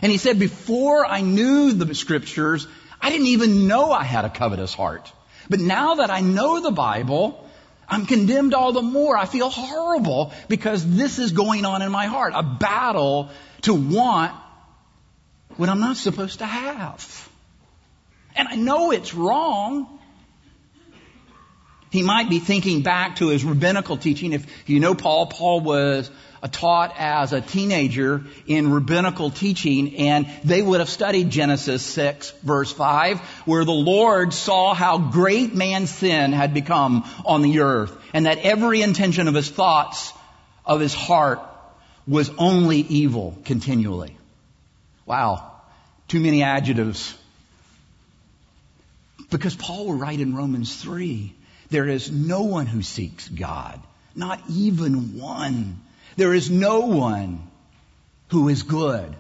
And 0.01 0.11
he 0.11 0.17
said, 0.17 0.39
before 0.39 1.05
I 1.05 1.21
knew 1.21 1.73
the 1.73 1.93
scriptures, 1.93 2.67
I 3.01 3.09
didn't 3.09 3.27
even 3.27 3.67
know 3.67 3.91
I 3.91 4.03
had 4.03 4.25
a 4.25 4.29
covetous 4.29 4.73
heart. 4.73 5.11
But 5.49 5.59
now 5.59 5.95
that 5.95 6.09
I 6.09 6.21
know 6.21 6.61
the 6.61 6.71
Bible, 6.71 7.49
I'm 7.87 8.05
condemned 8.05 8.53
all 8.53 8.71
the 8.71 8.81
more. 8.81 9.17
I 9.17 9.25
feel 9.25 9.49
horrible 9.49 10.31
because 10.47 10.85
this 10.95 11.19
is 11.19 11.31
going 11.31 11.65
on 11.65 11.81
in 11.81 11.91
my 11.91 12.05
heart. 12.05 12.33
A 12.35 12.43
battle 12.43 13.29
to 13.63 13.73
want 13.73 14.35
what 15.59 15.67
I'm 15.67 15.81
not 15.81 15.97
supposed 15.97 16.39
to 16.39 16.45
have. 16.45 17.29
And 18.33 18.47
I 18.47 18.55
know 18.55 18.91
it's 18.91 19.13
wrong. 19.13 19.99
He 21.91 22.01
might 22.01 22.29
be 22.29 22.39
thinking 22.39 22.81
back 22.81 23.17
to 23.17 23.27
his 23.27 23.43
rabbinical 23.43 23.97
teaching. 23.97 24.31
If 24.31 24.69
you 24.69 24.79
know 24.79 24.95
Paul, 24.95 25.25
Paul 25.25 25.59
was 25.59 26.09
taught 26.53 26.95
as 26.97 27.33
a 27.33 27.41
teenager 27.41 28.23
in 28.47 28.71
rabbinical 28.71 29.31
teaching 29.31 29.97
and 29.97 30.27
they 30.45 30.61
would 30.61 30.79
have 30.79 30.87
studied 30.87 31.29
Genesis 31.29 31.83
6 31.83 32.31
verse 32.41 32.71
5 32.71 33.19
where 33.43 33.65
the 33.65 33.73
Lord 33.73 34.33
saw 34.33 34.73
how 34.73 34.97
great 34.97 35.53
man's 35.53 35.89
sin 35.89 36.31
had 36.31 36.53
become 36.53 37.03
on 37.25 37.41
the 37.41 37.59
earth 37.59 37.93
and 38.13 38.27
that 38.27 38.37
every 38.37 38.81
intention 38.81 39.27
of 39.27 39.33
his 39.33 39.49
thoughts 39.49 40.13
of 40.65 40.79
his 40.79 40.93
heart 40.93 41.41
was 42.07 42.31
only 42.37 42.77
evil 42.79 43.37
continually. 43.43 44.15
Wow. 45.05 45.49
Too 46.09 46.19
many 46.19 46.43
adjectives. 46.43 47.15
Because 49.29 49.55
Paul 49.55 49.85
will 49.85 49.93
write 49.93 50.19
in 50.19 50.35
Romans 50.35 50.75
3 50.75 51.33
there 51.69 51.87
is 51.87 52.11
no 52.11 52.41
one 52.41 52.65
who 52.65 52.81
seeks 52.81 53.27
God, 53.29 53.79
not 54.15 54.41
even 54.49 55.19
one. 55.19 55.79
There 56.17 56.33
is 56.33 56.49
no 56.49 56.81
one 56.81 57.47
who 58.29 58.49
is 58.49 58.63
good. 58.63 59.15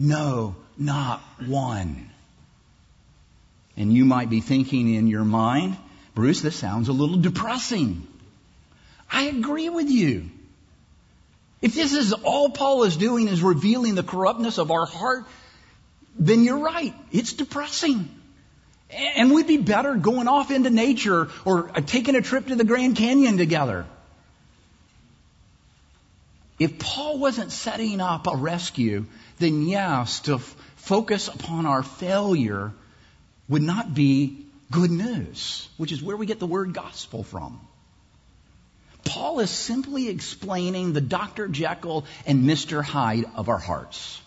No, 0.00 0.56
not 0.76 1.20
one. 1.46 2.10
And 3.76 3.92
you 3.92 4.04
might 4.04 4.28
be 4.28 4.40
thinking 4.40 4.92
in 4.92 5.06
your 5.06 5.24
mind, 5.24 5.76
Bruce, 6.16 6.40
this 6.40 6.56
sounds 6.56 6.88
a 6.88 6.92
little 6.92 7.18
depressing. 7.18 8.06
I 9.08 9.24
agree 9.26 9.68
with 9.68 9.88
you. 9.88 10.30
If 11.60 11.74
this 11.74 11.92
is 11.92 12.12
all 12.12 12.50
Paul 12.50 12.82
is 12.82 12.96
doing 12.96 13.28
is 13.28 13.40
revealing 13.40 13.94
the 13.94 14.02
corruptness 14.02 14.58
of 14.58 14.72
our 14.72 14.84
heart, 14.84 15.24
then 16.18 16.44
you're 16.44 16.58
right. 16.58 16.94
It's 17.10 17.32
depressing. 17.32 18.08
And 18.90 19.32
we'd 19.32 19.46
be 19.46 19.56
better 19.56 19.94
going 19.94 20.28
off 20.28 20.50
into 20.50 20.68
nature 20.68 21.28
or 21.44 21.68
taking 21.86 22.14
a 22.14 22.20
trip 22.20 22.48
to 22.48 22.56
the 22.56 22.64
Grand 22.64 22.96
Canyon 22.96 23.38
together. 23.38 23.86
If 26.58 26.78
Paul 26.78 27.18
wasn't 27.18 27.50
setting 27.50 28.00
up 28.00 28.26
a 28.26 28.36
rescue, 28.36 29.06
then 29.38 29.62
yes, 29.62 30.20
to 30.20 30.34
f- 30.34 30.56
focus 30.76 31.28
upon 31.28 31.66
our 31.66 31.82
failure 31.82 32.72
would 33.48 33.62
not 33.62 33.94
be 33.94 34.46
good 34.70 34.90
news, 34.90 35.68
which 35.78 35.90
is 35.90 36.02
where 36.02 36.16
we 36.16 36.26
get 36.26 36.38
the 36.38 36.46
word 36.46 36.74
gospel 36.74 37.24
from. 37.24 37.58
Paul 39.04 39.40
is 39.40 39.50
simply 39.50 40.08
explaining 40.08 40.92
the 40.92 41.00
Dr. 41.00 41.48
Jekyll 41.48 42.04
and 42.26 42.44
Mr. 42.44 42.84
Hyde 42.84 43.24
of 43.34 43.48
our 43.48 43.58
hearts 43.58 44.21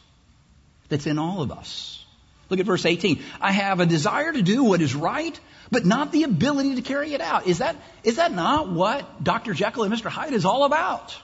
that's 0.89 1.07
in 1.07 1.19
all 1.19 1.41
of 1.41 1.51
us. 1.51 2.03
Look 2.49 2.59
at 2.59 2.65
verse 2.65 2.85
18. 2.85 3.23
I 3.41 3.51
have 3.51 3.79
a 3.79 3.85
desire 3.85 4.31
to 4.31 4.41
do 4.41 4.63
what 4.63 4.81
is 4.81 4.93
right, 4.93 5.39
but 5.71 5.85
not 5.85 6.11
the 6.11 6.23
ability 6.23 6.75
to 6.75 6.81
carry 6.81 7.13
it 7.13 7.21
out. 7.21 7.47
Is 7.47 7.57
that, 7.57 7.75
is 8.03 8.17
that 8.17 8.31
not 8.31 8.69
what 8.69 9.23
Dr. 9.23 9.53
Jekyll 9.53 9.83
and 9.83 9.93
Mr. 9.93 10.09
Hyde 10.09 10.33
is 10.33 10.45
all 10.45 10.63
about? 10.63 11.15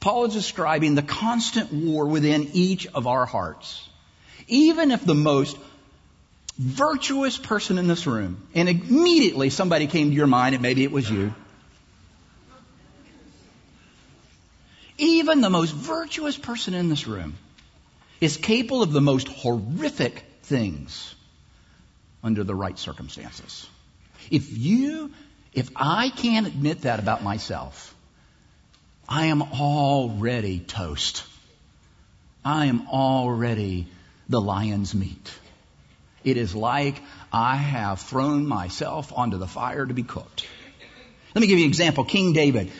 Paul 0.00 0.24
is 0.24 0.34
describing 0.34 0.96
the 0.96 1.02
constant 1.02 1.72
war 1.72 2.06
within 2.06 2.50
each 2.54 2.88
of 2.88 3.06
our 3.06 3.24
hearts. 3.24 3.88
Even 4.48 4.90
if 4.90 5.04
the 5.04 5.14
most 5.14 5.56
virtuous 6.58 7.38
person 7.38 7.78
in 7.78 7.86
this 7.86 8.04
room, 8.04 8.48
and 8.54 8.68
immediately 8.68 9.48
somebody 9.48 9.86
came 9.86 10.10
to 10.10 10.16
your 10.16 10.26
mind, 10.26 10.56
and 10.56 10.62
maybe 10.62 10.82
it 10.82 10.90
was 10.90 11.08
you, 11.08 11.32
even 14.98 15.40
the 15.40 15.50
most 15.50 15.72
virtuous 15.72 16.36
person 16.36 16.74
in 16.74 16.88
this 16.88 17.06
room 17.06 17.34
is 18.22 18.36
capable 18.36 18.84
of 18.84 18.92
the 18.92 19.00
most 19.00 19.26
horrific 19.26 20.22
things 20.44 21.12
under 22.22 22.44
the 22.44 22.54
right 22.54 22.78
circumstances. 22.78 23.68
If 24.30 24.56
you, 24.56 25.10
if 25.52 25.68
I 25.74 26.08
can't 26.08 26.46
admit 26.46 26.82
that 26.82 27.00
about 27.00 27.24
myself, 27.24 27.92
I 29.08 29.26
am 29.26 29.42
already 29.42 30.60
toast. 30.60 31.24
I 32.44 32.66
am 32.66 32.86
already 32.86 33.88
the 34.28 34.40
lion's 34.40 34.94
meat. 34.94 35.32
It 36.22 36.36
is 36.36 36.54
like 36.54 37.02
I 37.32 37.56
have 37.56 38.02
thrown 38.02 38.46
myself 38.46 39.12
onto 39.12 39.36
the 39.36 39.48
fire 39.48 39.84
to 39.84 39.94
be 39.94 40.04
cooked. 40.04 40.46
Let 41.34 41.40
me 41.40 41.48
give 41.48 41.58
you 41.58 41.64
an 41.64 41.70
example. 41.70 42.04
King 42.04 42.34
David. 42.34 42.70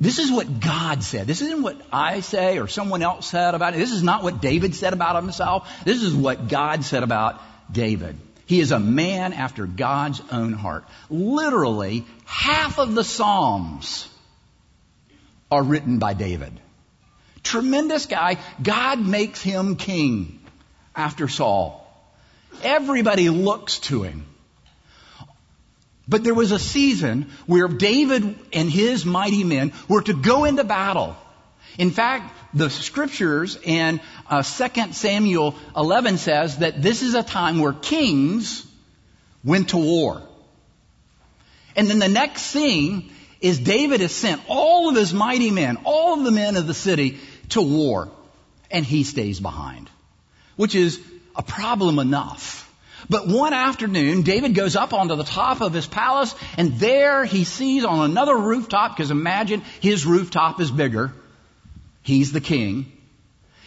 This 0.00 0.18
is 0.18 0.32
what 0.32 0.60
God 0.60 1.02
said. 1.02 1.26
This 1.26 1.42
isn't 1.42 1.62
what 1.62 1.80
I 1.92 2.20
say 2.20 2.58
or 2.58 2.66
someone 2.66 3.02
else 3.02 3.26
said 3.26 3.54
about 3.54 3.74
it. 3.74 3.78
This 3.78 3.92
is 3.92 4.02
not 4.02 4.24
what 4.24 4.40
David 4.40 4.74
said 4.74 4.92
about 4.92 5.16
himself. 5.16 5.70
This 5.84 6.02
is 6.02 6.14
what 6.14 6.48
God 6.48 6.84
said 6.84 7.02
about 7.02 7.40
David. 7.72 8.16
He 8.46 8.60
is 8.60 8.72
a 8.72 8.80
man 8.80 9.32
after 9.32 9.66
God's 9.66 10.20
own 10.30 10.52
heart. 10.52 10.84
Literally, 11.08 12.04
half 12.24 12.78
of 12.78 12.94
the 12.94 13.04
Psalms 13.04 14.08
are 15.50 15.62
written 15.62 15.98
by 15.98 16.14
David. 16.14 16.52
Tremendous 17.42 18.06
guy. 18.06 18.38
God 18.62 19.00
makes 19.00 19.42
him 19.42 19.76
king 19.76 20.40
after 20.96 21.28
Saul. 21.28 21.78
Everybody 22.62 23.28
looks 23.30 23.78
to 23.80 24.02
him. 24.02 24.26
But 26.08 26.24
there 26.24 26.34
was 26.34 26.52
a 26.52 26.58
season 26.58 27.30
where 27.46 27.68
David 27.68 28.36
and 28.52 28.70
his 28.70 29.04
mighty 29.04 29.44
men 29.44 29.72
were 29.88 30.02
to 30.02 30.14
go 30.14 30.44
into 30.44 30.64
battle. 30.64 31.16
In 31.78 31.90
fact, 31.90 32.34
the 32.54 32.68
scriptures 32.68 33.58
in 33.62 34.00
uh, 34.28 34.42
2 34.42 34.92
Samuel 34.92 35.54
11 35.76 36.18
says 36.18 36.58
that 36.58 36.82
this 36.82 37.02
is 37.02 37.14
a 37.14 37.22
time 37.22 37.60
where 37.60 37.72
kings 37.72 38.66
went 39.44 39.70
to 39.70 39.78
war. 39.78 40.22
And 41.74 41.88
then 41.88 41.98
the 41.98 42.08
next 42.08 42.50
thing 42.50 43.10
is 43.40 43.58
David 43.58 44.00
has 44.00 44.14
sent 44.14 44.42
all 44.48 44.90
of 44.90 44.96
his 44.96 45.14
mighty 45.14 45.50
men, 45.50 45.78
all 45.84 46.18
of 46.18 46.24
the 46.24 46.30
men 46.30 46.56
of 46.56 46.66
the 46.66 46.74
city 46.74 47.18
to 47.50 47.62
war. 47.62 48.10
And 48.70 48.84
he 48.84 49.02
stays 49.04 49.40
behind. 49.40 49.90
Which 50.56 50.74
is 50.74 51.00
a 51.34 51.42
problem 51.42 51.98
enough. 51.98 52.61
But 53.08 53.26
one 53.26 53.52
afternoon, 53.52 54.22
David 54.22 54.54
goes 54.54 54.76
up 54.76 54.92
onto 54.92 55.16
the 55.16 55.24
top 55.24 55.60
of 55.60 55.72
his 55.72 55.86
palace, 55.86 56.34
and 56.56 56.78
there 56.78 57.24
he 57.24 57.44
sees 57.44 57.84
on 57.84 58.10
another 58.10 58.36
rooftop, 58.36 58.96
because 58.96 59.10
imagine 59.10 59.62
his 59.80 60.06
rooftop 60.06 60.60
is 60.60 60.70
bigger. 60.70 61.12
He's 62.02 62.32
the 62.32 62.40
king. 62.40 62.92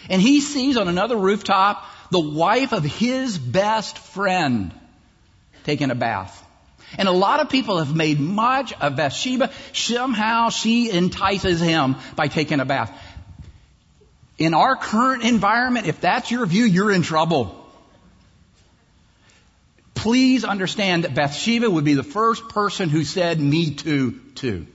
And 0.10 0.21
he 0.21 0.41
sees 0.41 0.78
on 0.78 0.88
another 0.88 1.17
rooftop 1.17 1.86
the 2.12 2.19
wife 2.19 2.71
of 2.71 2.84
his 2.84 3.38
best 3.38 3.98
friend 3.98 4.71
taking 5.63 5.91
a 5.91 5.95
bath. 5.95 6.43
And 6.98 7.08
a 7.08 7.12
lot 7.12 7.39
of 7.39 7.50
people 7.50 7.80
have 7.80 7.95
made 7.95 8.19
much 8.19 8.71
of 8.74 8.95
Bathsheba. 8.95 9.52
Somehow 9.74 10.50
she 10.50 10.91
entices 10.91 11.60
him 11.60 11.95
by 12.15 12.28
taking 12.28 12.60
a 12.60 12.65
bath. 12.65 12.91
In 14.38 14.54
our 14.54 14.76
current 14.76 15.24
environment, 15.24 15.88
if 15.88 16.00
that's 16.00 16.30
your 16.30 16.45
view, 16.45 16.65
you're 16.65 16.91
in 16.91 17.02
trouble 17.02 17.64
please 19.95 20.43
understand 20.43 21.03
that 21.03 21.15
Bathsheba 21.15 21.69
would 21.69 21.86
be 21.86 21.95
the 21.95 22.03
first 22.03 22.47
person 22.49 22.89
who 22.89 23.03
said 23.03 23.39
me 23.39 23.73
too, 23.73 24.19
too. 24.36 24.67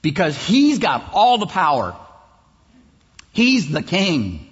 Because 0.00 0.36
he's 0.36 0.78
got 0.78 1.10
all 1.12 1.38
the 1.38 1.46
power. 1.46 1.96
He's 3.32 3.70
the 3.70 3.82
king. 3.82 4.50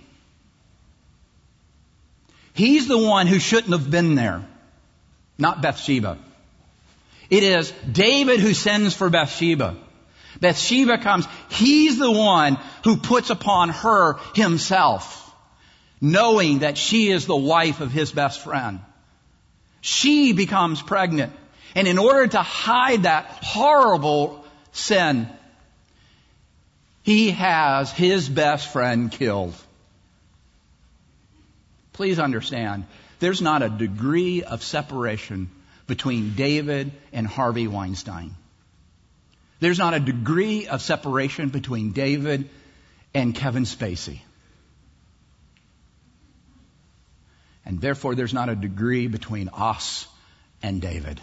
He's 2.53 2.89
the 2.89 2.99
one 2.99 3.27
who 3.27 3.39
shouldn't 3.39 3.73
have 3.73 3.91
been 3.91 4.15
there, 4.15 4.45
not 5.39 5.63
Bathsheba. 5.63 6.19
It 7.31 7.45
is 7.45 7.73
David 7.91 8.41
who 8.41 8.53
sends 8.53 8.95
for 8.95 9.09
Bathsheba. 9.09 9.77
Bathsheba 10.41 10.99
comes. 10.99 11.27
He's 11.49 11.99
the 11.99 12.11
one 12.11 12.59
who 12.85 12.97
puts 12.97 13.31
upon 13.31 13.71
her 13.71 14.19
himself 14.35 15.22
knowing 16.03 16.59
that 16.59 16.77
she 16.77 17.11
is 17.11 17.27
the 17.27 17.37
wife 17.37 17.81
of 17.81 17.93
his 17.93 18.11
best 18.11 18.43
friend. 18.43 18.81
She 19.81 20.33
becomes 20.33 20.83
pregnant. 20.83 21.33
And 21.77 21.87
in 21.87 21.97
order 21.97 22.27
to 22.27 22.43
hide 22.43 23.05
that 23.05 23.27
horrible 23.41 24.45
sin, 24.73 25.29
he 27.05 27.31
has 27.31 27.93
his 27.93 28.29
best 28.29 28.73
friend 28.73 29.11
killed. 29.13 29.55
Please 31.93 32.19
understand, 32.19 32.85
there's 33.21 33.41
not 33.41 33.63
a 33.63 33.69
degree 33.69 34.43
of 34.43 34.63
separation 34.63 35.51
between 35.87 36.35
David 36.35 36.91
and 37.13 37.27
Harvey 37.27 37.69
Weinstein. 37.69 38.35
There's 39.61 39.79
not 39.79 39.95
a 39.95 40.01
degree 40.01 40.67
of 40.67 40.83
separation 40.83 41.51
between 41.51 41.93
David 41.93 42.49
and 43.15 43.35
Kevin 43.35 43.65
Spacey. 43.65 44.21
And 47.65 47.81
therefore, 47.81 48.15
there's 48.15 48.35
not 48.35 48.49
a 48.49 48.57
degree 48.57 49.07
between 49.07 49.49
us 49.53 50.07
and 50.63 50.81
David. 50.81 51.21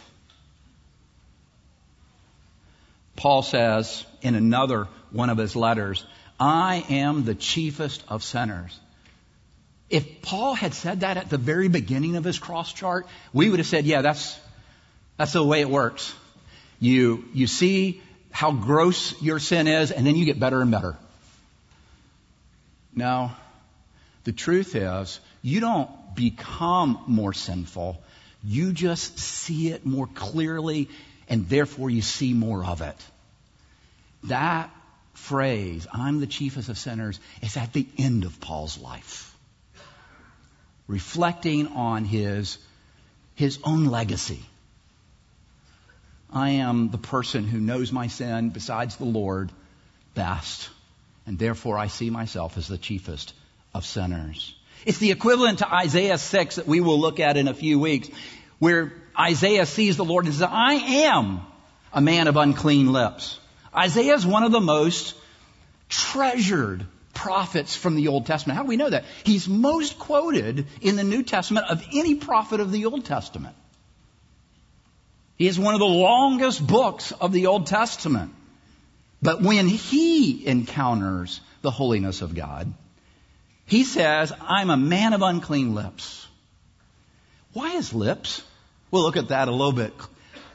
Paul 3.15 3.41
says 3.41 4.05
in 4.21 4.35
another 4.35 4.87
one 5.11 5.29
of 5.29 5.37
his 5.37 5.55
letters, 5.55 6.05
I 6.39 6.85
am 6.89 7.25
the 7.25 7.35
chiefest 7.35 8.03
of 8.07 8.23
sinners. 8.23 8.79
If 9.89 10.21
Paul 10.21 10.53
had 10.53 10.73
said 10.73 11.01
that 11.01 11.17
at 11.17 11.29
the 11.29 11.37
very 11.37 11.67
beginning 11.67 12.15
of 12.15 12.23
his 12.23 12.39
cross 12.39 12.71
chart, 12.71 13.07
we 13.33 13.49
would 13.49 13.59
have 13.59 13.67
said, 13.67 13.85
yeah, 13.85 14.01
that's, 14.01 14.39
that's 15.17 15.33
the 15.33 15.43
way 15.43 15.61
it 15.61 15.69
works. 15.69 16.13
You, 16.79 17.25
you 17.33 17.47
see 17.47 18.01
how 18.31 18.53
gross 18.53 19.21
your 19.21 19.39
sin 19.39 19.67
is, 19.67 19.91
and 19.91 20.07
then 20.07 20.15
you 20.15 20.25
get 20.25 20.39
better 20.39 20.61
and 20.61 20.71
better. 20.71 20.95
No. 22.95 23.31
The 24.23 24.31
truth 24.31 24.75
is, 24.75 25.19
you 25.41 25.59
don't 25.59 25.89
become 26.15 27.03
more 27.07 27.33
sinful. 27.33 28.01
You 28.43 28.73
just 28.73 29.19
see 29.19 29.69
it 29.69 29.85
more 29.85 30.07
clearly, 30.07 30.89
and 31.27 31.47
therefore 31.49 31.89
you 31.89 32.01
see 32.01 32.33
more 32.33 32.63
of 32.63 32.81
it. 32.81 32.95
That 34.25 34.69
phrase, 35.13 35.87
I'm 35.93 36.19
the 36.19 36.27
chiefest 36.27 36.69
of 36.69 36.77
sinners, 36.77 37.19
is 37.41 37.57
at 37.57 37.73
the 37.73 37.87
end 37.97 38.23
of 38.23 38.39
Paul's 38.39 38.77
life. 38.77 39.35
Reflecting 40.87 41.67
on 41.67 42.05
his, 42.05 42.57
his 43.35 43.59
own 43.63 43.85
legacy. 43.85 44.43
I 46.31 46.51
am 46.51 46.89
the 46.89 46.97
person 46.97 47.47
who 47.47 47.59
knows 47.59 47.91
my 47.91 48.07
sin 48.07 48.49
besides 48.49 48.95
the 48.97 49.05
Lord 49.05 49.51
best, 50.13 50.69
and 51.25 51.37
therefore 51.37 51.77
I 51.77 51.87
see 51.87 52.09
myself 52.09 52.57
as 52.57 52.67
the 52.67 52.77
chiefest 52.77 53.33
of 53.73 53.85
sinners. 53.85 54.55
It's 54.85 54.97
the 54.97 55.11
equivalent 55.11 55.59
to 55.59 55.73
Isaiah 55.73 56.17
6 56.17 56.55
that 56.55 56.67
we 56.67 56.81
will 56.81 56.99
look 56.99 57.19
at 57.19 57.37
in 57.37 57.47
a 57.47 57.53
few 57.53 57.79
weeks, 57.79 58.09
where 58.59 58.93
Isaiah 59.17 59.65
sees 59.65 59.97
the 59.97 60.05
Lord 60.05 60.25
and 60.25 60.33
says, 60.33 60.47
I 60.49 60.73
am 60.73 61.41
a 61.93 62.01
man 62.01 62.27
of 62.27 62.37
unclean 62.37 62.91
lips. 62.91 63.39
Isaiah 63.75 64.15
is 64.15 64.25
one 64.25 64.43
of 64.43 64.51
the 64.51 64.61
most 64.61 65.15
treasured 65.89 66.85
prophets 67.13 67.75
from 67.75 67.95
the 67.95 68.07
Old 68.07 68.25
Testament. 68.25 68.55
How 68.55 68.63
do 68.63 68.69
we 68.69 68.77
know 68.77 68.89
that? 68.89 69.03
He's 69.25 69.47
most 69.49 69.99
quoted 69.99 70.67
in 70.81 70.95
the 70.95 71.03
New 71.03 71.23
Testament 71.23 71.67
of 71.69 71.85
any 71.93 72.15
prophet 72.15 72.59
of 72.59 72.71
the 72.71 72.85
Old 72.85 73.05
Testament. 73.05 73.55
He 75.35 75.47
is 75.47 75.59
one 75.59 75.73
of 75.73 75.79
the 75.79 75.85
longest 75.85 76.65
books 76.65 77.11
of 77.11 77.31
the 77.31 77.47
Old 77.47 77.67
Testament. 77.67 78.33
But 79.21 79.41
when 79.41 79.67
he 79.67 80.45
encounters 80.47 81.41
the 81.61 81.71
holiness 81.71 82.21
of 82.21 82.35
God, 82.35 82.73
he 83.69 83.83
says, 83.83 84.33
I'm 84.41 84.71
a 84.71 84.77
man 84.77 85.13
of 85.13 85.21
unclean 85.21 85.75
lips. 85.75 86.27
Why 87.53 87.73
his 87.73 87.93
lips? 87.93 88.43
We'll 88.89 89.03
look 89.03 89.15
at 89.15 89.27
that 89.27 89.47
a 89.47 89.51
little 89.51 89.71
bit 89.71 89.93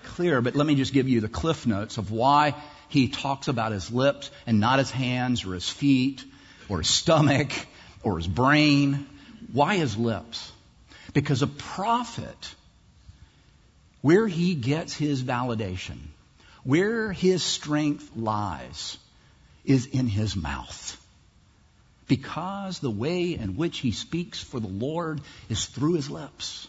clearer, 0.03 0.41
but 0.41 0.57
let 0.57 0.67
me 0.67 0.75
just 0.75 0.93
give 0.93 1.09
you 1.09 1.21
the 1.21 1.29
cliff 1.29 1.65
notes 1.65 1.97
of 1.97 2.11
why 2.11 2.57
he 2.89 3.07
talks 3.07 3.47
about 3.47 3.71
his 3.71 3.93
lips 3.93 4.33
and 4.49 4.59
not 4.59 4.81
his 4.81 4.91
hands 4.91 5.45
or 5.45 5.55
his 5.55 5.69
feet 5.69 6.25
or 6.69 6.79
his 6.79 6.89
stomach 6.89 7.53
or 8.03 8.17
his 8.17 8.27
brain. 8.27 9.07
Why 9.53 9.77
his 9.77 9.97
lips? 9.97 10.51
Because 11.13 11.43
a 11.43 11.47
prophet, 11.47 12.55
where 14.01 14.27
he 14.27 14.57
gets 14.57 14.93
his 14.93 15.23
validation, 15.23 15.99
where 16.65 17.13
his 17.13 17.45
strength 17.45 18.11
lies, 18.17 18.99
is 19.65 19.87
in 19.87 20.09
his 20.09 20.35
mouth 20.35 21.01
because 22.07 22.79
the 22.79 22.91
way 22.91 23.35
in 23.35 23.57
which 23.57 23.79
he 23.79 23.93
speaks 23.93 24.43
for 24.43 24.61
the 24.61 24.69
Lord 24.69 25.21
is 25.49 25.65
through 25.67 25.95
his 25.95 26.11
lips. 26.11 26.69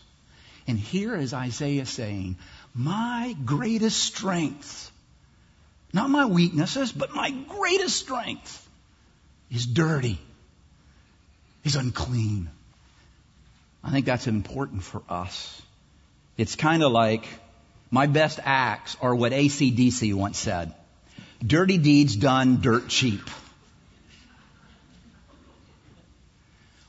And 0.67 0.79
here 0.79 1.15
is 1.15 1.33
Isaiah 1.33 1.85
saying, 1.85 2.37
My 2.73 3.35
greatest 3.45 4.01
strength, 4.01 4.91
not 5.93 6.09
my 6.09 6.25
weaknesses, 6.25 6.91
but 6.91 7.13
my 7.13 7.31
greatest 7.31 7.97
strength 7.97 8.67
is 9.51 9.65
dirty, 9.65 10.19
is 11.63 11.75
unclean. 11.75 12.49
I 13.83 13.91
think 13.91 14.05
that's 14.05 14.27
important 14.27 14.83
for 14.83 15.03
us. 15.07 15.61
It's 16.37 16.55
kind 16.55 16.81
of 16.81 16.91
like 16.91 17.27
my 17.91 18.07
best 18.07 18.39
acts 18.43 18.97
are 19.01 19.13
what 19.13 19.31
ACDC 19.31 20.13
once 20.13 20.37
said 20.37 20.73
dirty 21.45 21.77
deeds 21.77 22.15
done 22.15 22.61
dirt 22.61 22.87
cheap. 22.87 23.21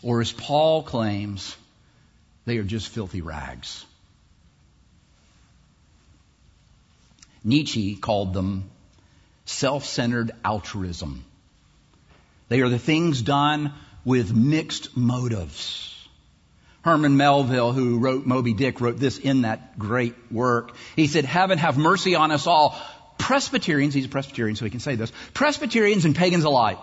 Or 0.06 0.20
as 0.20 0.30
Paul 0.30 0.84
claims, 0.84 1.56
they 2.44 2.58
are 2.58 2.62
just 2.62 2.86
filthy 2.90 3.22
rags. 3.22 3.84
Nietzsche 7.42 7.96
called 7.96 8.32
them 8.32 8.70
self-centered 9.46 10.30
altruism. 10.44 11.24
They 12.48 12.60
are 12.60 12.68
the 12.68 12.78
things 12.78 13.20
done 13.20 13.74
with 14.04 14.32
mixed 14.32 14.96
motives. 14.96 15.92
Herman 16.82 17.16
Melville, 17.16 17.72
who 17.72 17.98
wrote 17.98 18.26
Moby 18.26 18.54
Dick, 18.54 18.80
wrote 18.80 19.00
this 19.00 19.18
in 19.18 19.42
that 19.42 19.76
great 19.76 20.14
work. 20.30 20.76
He 20.94 21.08
said, 21.08 21.24
Heaven 21.24 21.58
have 21.58 21.76
mercy 21.78 22.14
on 22.14 22.30
us 22.30 22.46
all. 22.46 22.80
Presbyterians, 23.18 23.92
he's 23.92 24.06
a 24.06 24.08
Presbyterian 24.08 24.54
so 24.54 24.66
he 24.66 24.70
can 24.70 24.78
say 24.78 24.94
this, 24.94 25.12
Presbyterians 25.34 26.04
and 26.04 26.14
pagans 26.14 26.44
alike. 26.44 26.78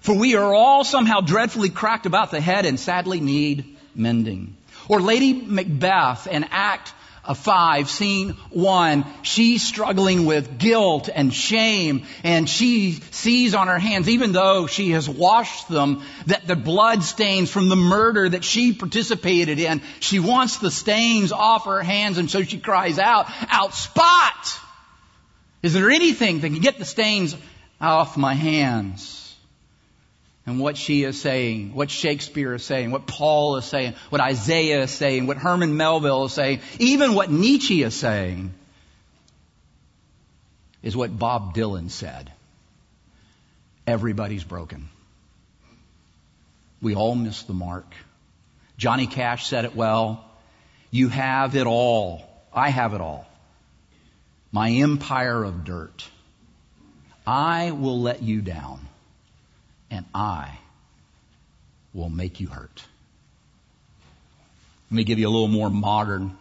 For 0.00 0.14
we 0.14 0.36
are 0.36 0.54
all 0.54 0.84
somehow 0.84 1.20
dreadfully 1.20 1.70
cracked 1.70 2.06
about 2.06 2.30
the 2.30 2.40
head 2.40 2.66
and 2.66 2.78
sadly 2.78 3.20
need 3.20 3.76
mending. 3.94 4.56
Or 4.88 5.00
Lady 5.00 5.32
Macbeth 5.32 6.26
in 6.26 6.44
Act 6.44 6.94
of 7.24 7.36
5, 7.36 7.90
scene 7.90 8.30
1, 8.50 9.04
she's 9.20 9.62
struggling 9.62 10.24
with 10.24 10.58
guilt 10.58 11.10
and 11.14 11.32
shame 11.32 12.06
and 12.24 12.48
she 12.48 12.92
sees 13.10 13.54
on 13.54 13.66
her 13.66 13.78
hands, 13.78 14.08
even 14.08 14.32
though 14.32 14.66
she 14.66 14.92
has 14.92 15.06
washed 15.06 15.68
them, 15.68 16.02
that 16.26 16.46
the 16.46 16.56
blood 16.56 17.02
stains 17.02 17.50
from 17.50 17.68
the 17.68 17.76
murder 17.76 18.30
that 18.30 18.44
she 18.44 18.72
participated 18.72 19.58
in. 19.58 19.82
She 20.00 20.20
wants 20.20 20.56
the 20.56 20.70
stains 20.70 21.30
off 21.32 21.66
her 21.66 21.82
hands 21.82 22.16
and 22.16 22.30
so 22.30 22.42
she 22.42 22.58
cries 22.58 22.98
out, 22.98 23.26
out 23.50 23.74
spot! 23.74 24.58
Is 25.62 25.74
there 25.74 25.90
anything 25.90 26.40
that 26.40 26.48
can 26.48 26.60
get 26.60 26.78
the 26.78 26.86
stains 26.86 27.36
off 27.78 28.16
my 28.16 28.32
hands? 28.32 29.27
And 30.48 30.58
what 30.58 30.78
she 30.78 31.04
is 31.04 31.20
saying, 31.20 31.74
what 31.74 31.90
Shakespeare 31.90 32.54
is 32.54 32.64
saying, 32.64 32.90
what 32.90 33.06
Paul 33.06 33.56
is 33.56 33.66
saying, 33.66 33.92
what 34.08 34.22
Isaiah 34.22 34.80
is 34.84 34.90
saying, 34.90 35.26
what 35.26 35.36
Herman 35.36 35.76
Melville 35.76 36.24
is 36.24 36.32
saying, 36.32 36.60
even 36.78 37.14
what 37.14 37.30
Nietzsche 37.30 37.82
is 37.82 37.94
saying, 37.94 38.54
is 40.82 40.96
what 40.96 41.16
Bob 41.16 41.54
Dylan 41.54 41.90
said. 41.90 42.32
Everybody's 43.86 44.42
broken. 44.42 44.88
We 46.80 46.94
all 46.94 47.14
miss 47.14 47.42
the 47.42 47.52
mark. 47.52 47.92
Johnny 48.78 49.06
Cash 49.06 49.48
said 49.48 49.66
it 49.66 49.76
well. 49.76 50.24
You 50.90 51.10
have 51.10 51.56
it 51.56 51.66
all. 51.66 52.26
I 52.54 52.70
have 52.70 52.94
it 52.94 53.02
all. 53.02 53.26
My 54.50 54.70
empire 54.70 55.44
of 55.44 55.64
dirt. 55.64 56.08
I 57.26 57.72
will 57.72 58.00
let 58.00 58.22
you 58.22 58.40
down 58.40 58.87
and 59.90 60.04
I 60.14 60.58
will 61.94 62.10
make 62.10 62.40
you 62.40 62.48
hurt. 62.48 62.84
Let 64.90 64.96
me 64.96 65.04
give 65.04 65.18
you 65.18 65.28
a 65.28 65.30
little 65.30 65.48
more 65.48 65.70
modern. 65.70 66.36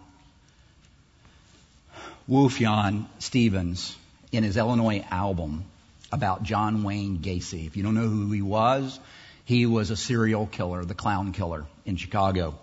Sufjan 2.30 3.06
Stevens, 3.20 3.96
in 4.32 4.44
his 4.44 4.58
Illinois 4.58 5.06
album 5.10 5.66
about 6.12 6.44
John 6.44 6.84
Wayne 6.84 7.20
Gacy. 7.20 7.68
If 7.68 7.78
you 7.78 7.84
don't 7.84 7.96
know 7.96 8.08
who 8.08 8.32
he 8.32 8.42
was, 8.42 9.00
he 9.46 9.66
was 9.66 9.90
a 9.90 9.96
serial 9.96 10.46
killer, 10.46 10.84
the 10.84 10.94
clown 10.94 11.32
killer 11.32 11.66
in 11.86 11.96
Chicago. 11.96 12.56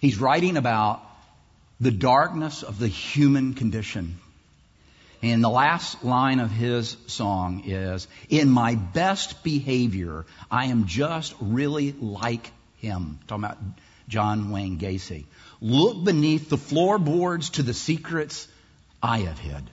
He's 0.00 0.18
writing 0.18 0.56
about 0.56 1.02
the 1.80 1.90
darkness 1.90 2.62
of 2.62 2.78
the 2.78 2.88
human 2.88 3.54
condition 3.54 4.18
and 5.32 5.42
the 5.42 5.50
last 5.50 6.04
line 6.04 6.40
of 6.40 6.50
his 6.50 6.96
song 7.06 7.62
is, 7.66 8.08
In 8.28 8.50
my 8.50 8.74
best 8.74 9.42
behavior, 9.42 10.26
I 10.50 10.66
am 10.66 10.86
just 10.86 11.34
really 11.40 11.92
like 11.92 12.50
him. 12.78 13.18
Talking 13.26 13.44
about 13.44 13.58
John 14.08 14.50
Wayne 14.50 14.78
Gacy. 14.78 15.24
Look 15.60 16.04
beneath 16.04 16.48
the 16.48 16.58
floorboards 16.58 17.50
to 17.50 17.62
the 17.62 17.74
secrets 17.74 18.46
I 19.02 19.18
have 19.20 19.38
hid. 19.38 19.70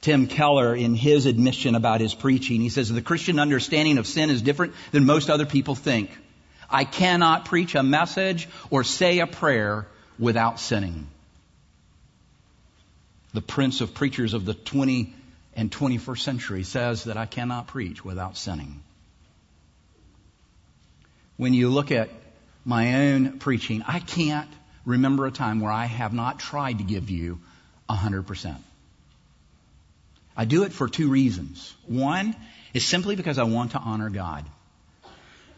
Tim 0.00 0.28
Keller, 0.28 0.74
in 0.74 0.94
his 0.94 1.26
admission 1.26 1.74
about 1.74 2.00
his 2.00 2.14
preaching, 2.14 2.60
he 2.60 2.68
says, 2.68 2.88
the 2.88 3.02
Christian 3.02 3.40
understanding 3.40 3.98
of 3.98 4.06
sin 4.06 4.30
is 4.30 4.40
different 4.40 4.74
than 4.92 5.04
most 5.04 5.30
other 5.30 5.46
people 5.46 5.74
think. 5.74 6.10
I 6.70 6.84
cannot 6.84 7.46
preach 7.46 7.74
a 7.74 7.82
message 7.82 8.48
or 8.70 8.84
say 8.84 9.18
a 9.18 9.26
prayer 9.26 9.88
without 10.18 10.60
sinning. 10.60 11.08
The 13.36 13.42
prince 13.42 13.82
of 13.82 13.92
preachers 13.92 14.32
of 14.32 14.46
the 14.46 14.54
20 14.54 15.12
and 15.54 15.70
21st 15.70 16.20
century 16.20 16.62
says 16.62 17.04
that 17.04 17.18
I 17.18 17.26
cannot 17.26 17.66
preach 17.66 18.02
without 18.02 18.38
sinning. 18.38 18.82
When 21.36 21.52
you 21.52 21.68
look 21.68 21.92
at 21.92 22.08
my 22.64 23.10
own 23.10 23.38
preaching, 23.38 23.82
I 23.86 23.98
can't 23.98 24.48
remember 24.86 25.26
a 25.26 25.30
time 25.30 25.60
where 25.60 25.70
I 25.70 25.84
have 25.84 26.14
not 26.14 26.38
tried 26.38 26.78
to 26.78 26.84
give 26.84 27.10
you 27.10 27.38
100%. 27.90 28.56
I 30.34 30.46
do 30.46 30.62
it 30.62 30.72
for 30.72 30.88
two 30.88 31.10
reasons. 31.10 31.74
One 31.84 32.34
is 32.72 32.86
simply 32.86 33.16
because 33.16 33.36
I 33.36 33.42
want 33.42 33.72
to 33.72 33.78
honor 33.78 34.08
God 34.08 34.46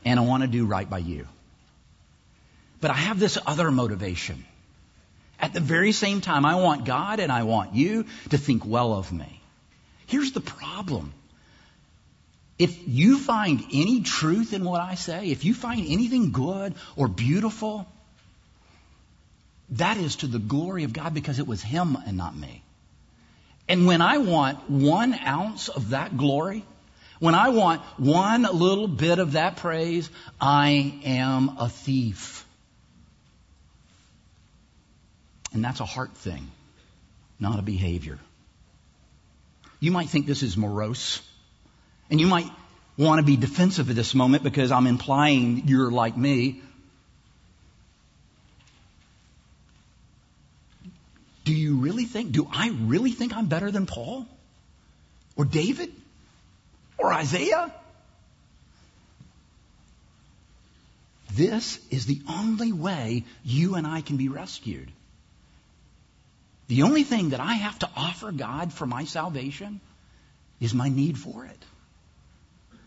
and 0.04 0.18
I 0.18 0.24
want 0.24 0.42
to 0.42 0.48
do 0.48 0.66
right 0.66 0.90
by 0.90 0.98
you. 0.98 1.28
But 2.80 2.90
I 2.90 2.94
have 2.94 3.20
this 3.20 3.38
other 3.46 3.70
motivation. 3.70 4.44
At 5.40 5.52
the 5.52 5.60
very 5.60 5.92
same 5.92 6.20
time, 6.20 6.44
I 6.44 6.56
want 6.56 6.84
God 6.84 7.20
and 7.20 7.30
I 7.30 7.44
want 7.44 7.74
you 7.74 8.06
to 8.30 8.38
think 8.38 8.66
well 8.66 8.92
of 8.92 9.12
me. 9.12 9.40
Here's 10.06 10.32
the 10.32 10.40
problem. 10.40 11.12
If 12.58 12.88
you 12.88 13.18
find 13.18 13.62
any 13.72 14.00
truth 14.00 14.52
in 14.52 14.64
what 14.64 14.80
I 14.80 14.96
say, 14.96 15.30
if 15.30 15.44
you 15.44 15.54
find 15.54 15.80
anything 15.86 16.32
good 16.32 16.74
or 16.96 17.06
beautiful, 17.06 17.86
that 19.70 19.96
is 19.96 20.16
to 20.16 20.26
the 20.26 20.40
glory 20.40 20.84
of 20.84 20.92
God 20.92 21.14
because 21.14 21.38
it 21.38 21.46
was 21.46 21.62
Him 21.62 21.96
and 22.06 22.16
not 22.16 22.34
me. 22.34 22.62
And 23.68 23.86
when 23.86 24.00
I 24.00 24.18
want 24.18 24.68
one 24.68 25.14
ounce 25.14 25.68
of 25.68 25.90
that 25.90 26.16
glory, 26.16 26.64
when 27.20 27.34
I 27.34 27.50
want 27.50 27.82
one 27.98 28.42
little 28.42 28.88
bit 28.88 29.18
of 29.18 29.32
that 29.32 29.56
praise, 29.56 30.08
I 30.40 30.94
am 31.04 31.58
a 31.58 31.68
thief. 31.68 32.46
And 35.52 35.64
that's 35.64 35.80
a 35.80 35.84
heart 35.84 36.14
thing, 36.16 36.50
not 37.40 37.58
a 37.58 37.62
behavior. 37.62 38.18
You 39.80 39.92
might 39.92 40.08
think 40.08 40.26
this 40.26 40.42
is 40.42 40.56
morose. 40.56 41.20
And 42.10 42.20
you 42.20 42.26
might 42.26 42.50
want 42.96 43.20
to 43.20 43.24
be 43.24 43.36
defensive 43.36 43.90
at 43.90 43.96
this 43.96 44.14
moment 44.14 44.42
because 44.42 44.72
I'm 44.72 44.86
implying 44.86 45.68
you're 45.68 45.90
like 45.90 46.16
me. 46.16 46.60
Do 51.44 51.54
you 51.54 51.76
really 51.76 52.04
think, 52.04 52.32
do 52.32 52.46
I 52.50 52.70
really 52.70 53.12
think 53.12 53.34
I'm 53.34 53.46
better 53.46 53.70
than 53.70 53.86
Paul? 53.86 54.26
Or 55.36 55.44
David? 55.44 55.92
Or 56.98 57.12
Isaiah? 57.12 57.72
This 61.32 61.78
is 61.90 62.04
the 62.04 62.20
only 62.28 62.72
way 62.72 63.24
you 63.44 63.76
and 63.76 63.86
I 63.86 64.00
can 64.00 64.16
be 64.16 64.28
rescued. 64.28 64.90
The 66.68 66.82
only 66.82 67.02
thing 67.02 67.30
that 67.30 67.40
I 67.40 67.54
have 67.54 67.78
to 67.80 67.88
offer 67.96 68.30
God 68.30 68.72
for 68.72 68.86
my 68.86 69.04
salvation 69.04 69.80
is 70.60 70.74
my 70.74 70.88
need 70.88 71.18
for 71.18 71.46
it. 71.46 71.64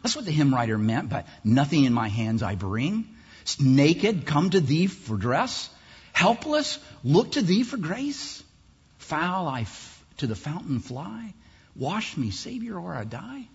That's 0.02 0.16
what 0.16 0.26
the 0.26 0.32
hymn 0.32 0.54
writer 0.54 0.78
meant 0.78 1.10
by 1.10 1.26
nothing 1.44 1.84
in 1.86 1.94
my 1.94 2.08
hands 2.08 2.44
I 2.44 2.56
bring. 2.56 3.08
Naked, 3.60 4.26
come 4.26 4.52
to 4.52 4.62
thee 4.62 4.88
for 4.88 5.18
dress. 5.18 5.70
Helpless, 6.14 6.80
look 7.04 7.32
to 7.34 7.42
thee 7.42 7.64
for 7.64 7.78
grace. 7.78 8.44
Foul, 9.00 9.48
I 9.48 9.62
f- 9.62 10.04
to 10.18 10.28
the 10.28 10.36
fountain 10.36 10.80
fly. 10.80 11.34
Wash 11.76 12.18
me, 12.18 12.30
Savior, 12.30 12.78
or 12.78 12.94
I 12.94 13.04
die. 13.04 13.48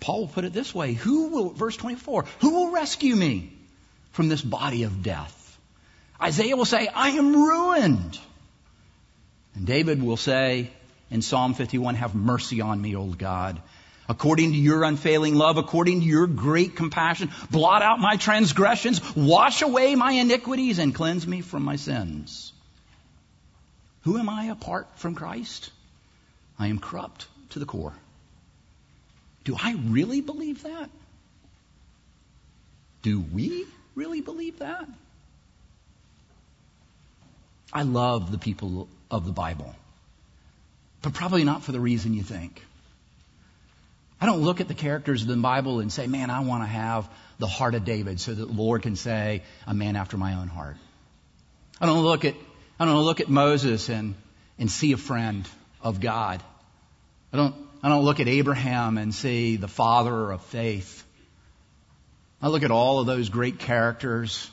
Paul 0.00 0.20
will 0.20 0.28
put 0.28 0.44
it 0.44 0.52
this 0.52 0.74
way 0.74 0.94
Who 0.94 1.28
will, 1.28 1.50
verse 1.50 1.76
24, 1.76 2.24
who 2.40 2.50
will 2.50 2.70
rescue 2.70 3.14
me 3.14 3.52
from 4.12 4.28
this 4.28 4.42
body 4.42 4.82
of 4.82 5.02
death? 5.02 5.34
Isaiah 6.20 6.56
will 6.56 6.64
say, 6.64 6.88
I 6.88 7.10
am 7.10 7.34
ruined. 7.34 8.18
And 9.58 9.66
David 9.66 10.02
will 10.02 10.16
say 10.16 10.70
in 11.10 11.20
Psalm 11.20 11.52
51, 11.52 11.96
Have 11.96 12.14
mercy 12.14 12.60
on 12.60 12.80
me, 12.80 12.96
O 12.96 13.06
God 13.06 13.60
according 14.08 14.52
to 14.52 14.58
your 14.58 14.84
unfailing 14.84 15.34
love, 15.34 15.58
according 15.58 16.00
to 16.00 16.06
your 16.06 16.26
great 16.26 16.74
compassion. 16.74 17.30
Blot 17.50 17.82
out 17.82 18.00
my 18.00 18.16
transgressions, 18.16 19.02
wash 19.14 19.62
away 19.62 19.94
my 19.94 20.12
iniquities, 20.12 20.78
and 20.78 20.94
cleanse 20.94 21.26
me 21.26 21.42
from 21.42 21.62
my 21.62 21.76
sins. 21.76 22.52
Who 24.02 24.18
am 24.18 24.28
I 24.28 24.44
apart 24.46 24.88
from 24.96 25.14
Christ? 25.14 25.70
I 26.58 26.68
am 26.68 26.78
corrupt 26.78 27.26
to 27.50 27.58
the 27.58 27.66
core. 27.66 27.92
Do 29.44 29.56
I 29.62 29.74
really 29.86 30.20
believe 30.20 30.62
that? 30.62 30.88
Do 33.02 33.20
we 33.20 33.66
really 33.94 34.22
believe 34.22 34.60
that? 34.60 34.88
I 37.72 37.82
love 37.82 38.32
the 38.32 38.38
people 38.38 38.88
of 39.10 39.24
the 39.26 39.32
Bible, 39.32 39.74
but 41.02 41.14
probably 41.14 41.44
not 41.44 41.62
for 41.62 41.72
the 41.72 41.80
reason 41.80 42.14
you 42.14 42.22
think. 42.22 42.62
I 44.20 44.26
don't 44.26 44.40
look 44.40 44.60
at 44.60 44.68
the 44.68 44.74
characters 44.74 45.22
of 45.22 45.28
the 45.28 45.36
Bible 45.36 45.80
and 45.80 45.92
say, 45.92 46.06
man, 46.06 46.30
I 46.30 46.40
want 46.40 46.64
to 46.64 46.66
have 46.66 47.08
the 47.38 47.46
heart 47.46 47.74
of 47.74 47.84
David 47.84 48.18
so 48.18 48.34
that 48.34 48.46
the 48.46 48.52
Lord 48.52 48.82
can 48.82 48.96
say, 48.96 49.42
a 49.66 49.74
man 49.74 49.94
after 49.94 50.16
my 50.16 50.34
own 50.34 50.48
heart. 50.48 50.76
I 51.80 51.86
don't 51.86 52.02
look 52.02 52.24
at, 52.24 52.34
I 52.80 52.84
don't 52.84 53.04
look 53.04 53.20
at 53.20 53.28
Moses 53.28 53.88
and, 53.88 54.14
and 54.58 54.70
see 54.70 54.92
a 54.92 54.96
friend 54.96 55.48
of 55.80 56.00
God. 56.00 56.42
I 57.32 57.36
don't, 57.36 57.54
I 57.82 57.88
don't 57.88 58.04
look 58.04 58.18
at 58.18 58.26
Abraham 58.26 58.98
and 58.98 59.14
see 59.14 59.56
the 59.56 59.68
father 59.68 60.32
of 60.32 60.42
faith. 60.46 61.04
I 62.42 62.48
look 62.48 62.64
at 62.64 62.72
all 62.72 62.98
of 62.98 63.06
those 63.06 63.28
great 63.28 63.60
characters 63.60 64.50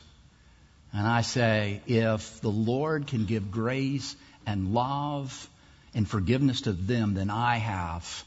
and 0.94 1.06
I 1.06 1.22
say, 1.22 1.82
if 1.88 2.40
the 2.40 2.50
Lord 2.50 3.08
can 3.08 3.26
give 3.26 3.52
grace 3.52 4.16
and 4.46 4.74
love 4.74 5.50
and 5.94 6.08
forgiveness 6.08 6.62
to 6.62 6.74
them, 6.74 7.14
then 7.14 7.30
I 7.30 7.58
have 7.58 8.24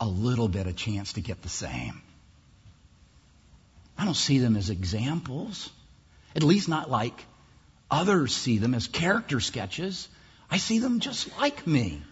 a 0.00 0.06
little 0.06 0.48
bit 0.48 0.66
a 0.66 0.72
chance 0.72 1.14
to 1.14 1.20
get 1.20 1.42
the 1.42 1.48
same. 1.48 2.00
I 3.96 4.04
don't 4.04 4.14
see 4.14 4.38
them 4.38 4.56
as 4.56 4.70
examples, 4.70 5.70
at 6.34 6.42
least 6.42 6.68
not 6.68 6.90
like 6.90 7.24
others 7.90 8.34
see 8.34 8.58
them 8.58 8.74
as 8.74 8.86
character 8.86 9.38
sketches. 9.38 10.08
I 10.50 10.56
see 10.56 10.78
them 10.78 11.00
just 11.00 11.36
like 11.38 11.66
me. 11.66 12.02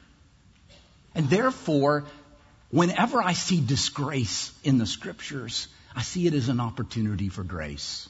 And 1.15 1.29
therefore, 1.29 2.05
whenever 2.71 3.21
I 3.23 3.33
see 3.33 3.61
disgrace 3.61 4.53
in 4.63 4.79
the 4.79 4.87
scriptures, 4.87 5.67
I 5.95 6.03
see 6.03 6.27
it 6.27 6.35
as 6.35 6.49
an 6.49 6.61
opportunity 6.61 7.29
for 7.29 7.43
grace. 7.43 8.09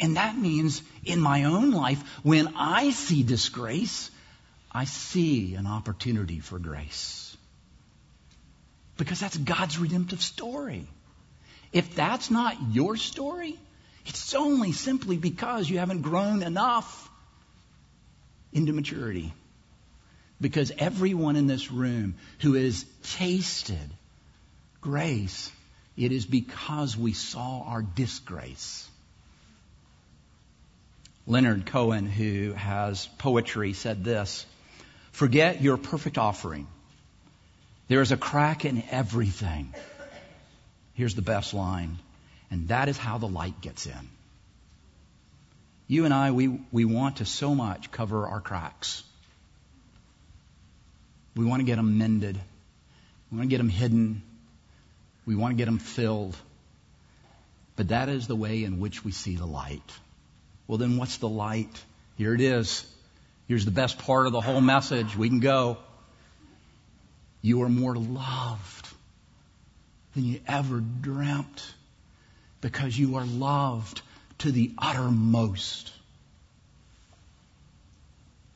And 0.00 0.16
that 0.16 0.36
means 0.36 0.82
in 1.04 1.20
my 1.20 1.44
own 1.44 1.72
life, 1.72 2.02
when 2.22 2.54
I 2.56 2.90
see 2.90 3.22
disgrace, 3.22 4.10
I 4.72 4.86
see 4.86 5.54
an 5.54 5.66
opportunity 5.66 6.40
for 6.40 6.58
grace. 6.58 7.36
Because 8.96 9.20
that's 9.20 9.36
God's 9.36 9.78
redemptive 9.78 10.22
story. 10.22 10.86
If 11.72 11.94
that's 11.94 12.30
not 12.30 12.56
your 12.72 12.96
story, 12.96 13.58
it's 14.06 14.34
only 14.34 14.72
simply 14.72 15.18
because 15.18 15.68
you 15.68 15.78
haven't 15.78 16.02
grown 16.02 16.42
enough 16.42 17.08
into 18.52 18.72
maturity. 18.72 19.32
Because 20.40 20.72
everyone 20.78 21.36
in 21.36 21.46
this 21.46 21.70
room 21.70 22.14
who 22.40 22.54
has 22.54 22.86
tasted 23.02 23.90
grace, 24.80 25.52
it 25.96 26.12
is 26.12 26.24
because 26.24 26.96
we 26.96 27.12
saw 27.12 27.64
our 27.66 27.82
disgrace. 27.82 28.88
Leonard 31.30 31.64
Cohen, 31.64 32.06
who 32.06 32.52
has 32.52 33.08
poetry, 33.18 33.72
said 33.72 34.04
this 34.04 34.44
Forget 35.12 35.62
your 35.62 35.76
perfect 35.76 36.18
offering 36.18 36.66
there 37.90 38.00
is 38.00 38.12
a 38.12 38.16
crack 38.16 38.64
in 38.64 38.84
everything. 38.92 39.74
Here's 40.94 41.16
the 41.16 41.22
best 41.22 41.52
line. 41.52 41.98
And 42.48 42.68
that 42.68 42.88
is 42.88 42.96
how 42.96 43.18
the 43.18 43.26
light 43.26 43.60
gets 43.60 43.84
in. 43.84 44.08
You 45.88 46.04
and 46.04 46.14
I, 46.14 46.30
we, 46.30 46.60
we 46.70 46.84
want 46.84 47.16
to 47.16 47.24
so 47.24 47.52
much 47.52 47.90
cover 47.90 48.28
our 48.28 48.40
cracks. 48.40 49.02
We 51.34 51.44
want 51.44 51.62
to 51.62 51.66
get 51.66 51.76
them 51.76 51.98
mended. 51.98 52.38
We 53.32 53.38
want 53.38 53.50
to 53.50 53.52
get 53.52 53.58
them 53.58 53.68
hidden. 53.68 54.22
We 55.26 55.34
want 55.34 55.50
to 55.50 55.56
get 55.56 55.64
them 55.64 55.78
filled. 55.78 56.36
But 57.74 57.88
that 57.88 58.08
is 58.08 58.28
the 58.28 58.36
way 58.36 58.62
in 58.62 58.78
which 58.78 59.04
we 59.04 59.10
see 59.10 59.34
the 59.34 59.46
light. 59.46 59.92
Well, 60.70 60.78
then 60.78 60.98
what's 60.98 61.16
the 61.16 61.28
light? 61.28 61.82
Here 62.16 62.32
it 62.32 62.40
is. 62.40 62.86
Here's 63.48 63.64
the 63.64 63.72
best 63.72 63.98
part 63.98 64.28
of 64.28 64.32
the 64.32 64.40
whole 64.40 64.60
message. 64.60 65.16
We 65.16 65.28
can 65.28 65.40
go. 65.40 65.78
You 67.42 67.62
are 67.62 67.68
more 67.68 67.96
loved 67.96 68.86
than 70.14 70.26
you 70.26 70.40
ever 70.46 70.78
dreamt 70.78 71.74
because 72.60 72.96
you 72.96 73.16
are 73.16 73.24
loved 73.24 74.02
to 74.38 74.52
the 74.52 74.70
uttermost. 74.78 75.92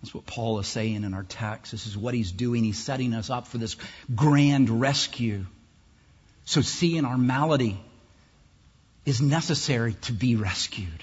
That's 0.00 0.14
what 0.14 0.24
Paul 0.24 0.60
is 0.60 0.68
saying 0.68 1.02
in 1.02 1.14
our 1.14 1.24
text. 1.24 1.72
This 1.72 1.88
is 1.88 1.98
what 1.98 2.14
he's 2.14 2.30
doing. 2.30 2.62
He's 2.62 2.78
setting 2.78 3.12
us 3.12 3.28
up 3.28 3.48
for 3.48 3.58
this 3.58 3.76
grand 4.14 4.70
rescue. 4.70 5.46
So 6.44 6.60
seeing 6.60 7.06
our 7.06 7.18
malady 7.18 7.76
is 9.04 9.20
necessary 9.20 9.94
to 10.02 10.12
be 10.12 10.36
rescued. 10.36 11.02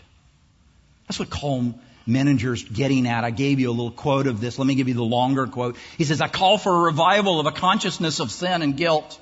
That's 1.12 1.20
what 1.20 1.30
Karl 1.30 1.74
Menninger's 2.08 2.64
getting 2.64 3.06
at. 3.06 3.26
I 3.26 3.32
gave 3.32 3.60
you 3.60 3.70
a 3.70 3.76
little 3.76 3.92
quote 3.92 4.28
of 4.28 4.40
this. 4.40 4.58
Let 4.58 4.66
me 4.66 4.76
give 4.76 4.88
you 4.88 4.94
the 4.94 5.04
longer 5.04 5.46
quote. 5.46 5.76
He 5.98 6.06
says, 6.06 6.22
I 6.22 6.30
call 6.30 6.58
for 6.58 6.74
a 6.74 6.80
revival 6.84 7.42
of 7.42 7.48
a 7.48 7.52
consciousness 7.52 8.22
of 8.22 8.32
sin 8.32 8.62
and 8.62 8.78
guilt. 8.78 9.20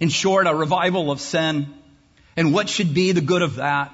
In 0.00 0.08
short, 0.08 0.48
a 0.48 0.52
revival 0.52 1.12
of 1.12 1.20
sin. 1.20 1.72
And 2.36 2.52
what 2.52 2.68
should 2.68 2.92
be 2.92 3.12
the 3.12 3.20
good 3.20 3.42
of 3.42 3.54
that? 3.54 3.92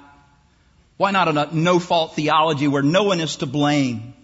Why 0.97 1.11
not 1.11 1.27
a 1.27 1.55
no 1.55 1.77
fault 1.77 2.15
theology 2.15 2.67
where 2.67 2.81
no 2.81 3.03
one 3.03 3.19
is 3.19 3.35
to 3.35 3.45
blame? 3.45 4.15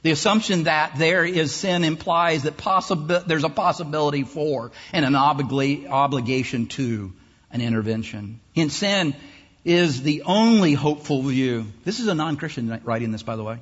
The 0.00 0.12
assumption 0.12 0.64
that 0.64 0.96
there 0.96 1.26
is 1.26 1.54
sin 1.54 1.84
implies 1.84 2.44
that 2.44 2.56
possibi- 2.56 3.26
there's 3.26 3.44
a 3.44 3.50
possibility 3.50 4.22
for 4.22 4.72
and 4.94 5.04
an 5.04 5.12
obli- 5.12 5.86
obligation 5.86 6.66
to 6.68 7.12
an 7.50 7.60
intervention. 7.60 8.40
In 8.54 8.70
sin 8.70 9.14
is 9.64 10.02
the 10.02 10.22
only 10.22 10.74
hopeful 10.74 11.22
view. 11.22 11.66
This 11.84 12.00
is 12.00 12.06
a 12.06 12.14
non-Christian 12.14 12.80
writing 12.84 13.12
this, 13.12 13.22
by 13.22 13.36
the 13.36 13.44
way. 13.44 13.58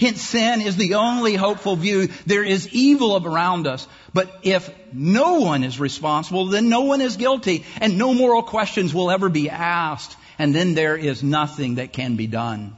Hence, 0.00 0.22
sin 0.22 0.62
is 0.62 0.76
the 0.76 0.94
only 0.94 1.34
hopeful 1.34 1.76
view. 1.76 2.08
There 2.24 2.42
is 2.42 2.72
evil 2.72 3.22
around 3.22 3.66
us. 3.66 3.86
But 4.14 4.34
if 4.42 4.70
no 4.94 5.40
one 5.40 5.62
is 5.62 5.78
responsible, 5.78 6.46
then 6.46 6.70
no 6.70 6.82
one 6.82 7.02
is 7.02 7.16
guilty, 7.16 7.66
and 7.80 7.98
no 7.98 8.14
moral 8.14 8.42
questions 8.42 8.94
will 8.94 9.10
ever 9.10 9.28
be 9.28 9.50
asked, 9.50 10.16
and 10.38 10.54
then 10.54 10.74
there 10.74 10.96
is 10.96 11.22
nothing 11.22 11.74
that 11.74 11.92
can 11.92 12.16
be 12.16 12.26
done. 12.26 12.76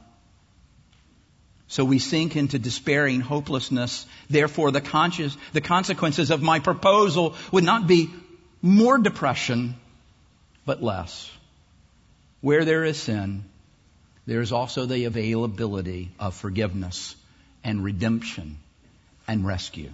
So 1.68 1.84
we 1.84 2.00
sink 2.00 2.34
into 2.34 2.58
despairing 2.58 3.20
hopelessness. 3.20 4.04
Therefore, 4.28 4.72
the, 4.72 4.80
conscious, 4.80 5.36
the 5.52 5.60
consequences 5.60 6.30
of 6.30 6.42
my 6.42 6.58
proposal 6.58 7.36
would 7.52 7.64
not 7.64 7.86
be 7.86 8.10
more 8.60 8.98
depression, 8.98 9.76
but 10.66 10.82
less. 10.82 11.30
Where 12.42 12.64
there 12.64 12.84
is 12.84 13.00
sin, 13.00 13.44
there 14.26 14.40
is 14.40 14.52
also 14.52 14.84
the 14.84 15.04
availability 15.04 16.10
of 16.18 16.34
forgiveness 16.34 17.16
and 17.64 17.82
redemption 17.82 18.58
and 19.26 19.46
rescue. 19.46 19.90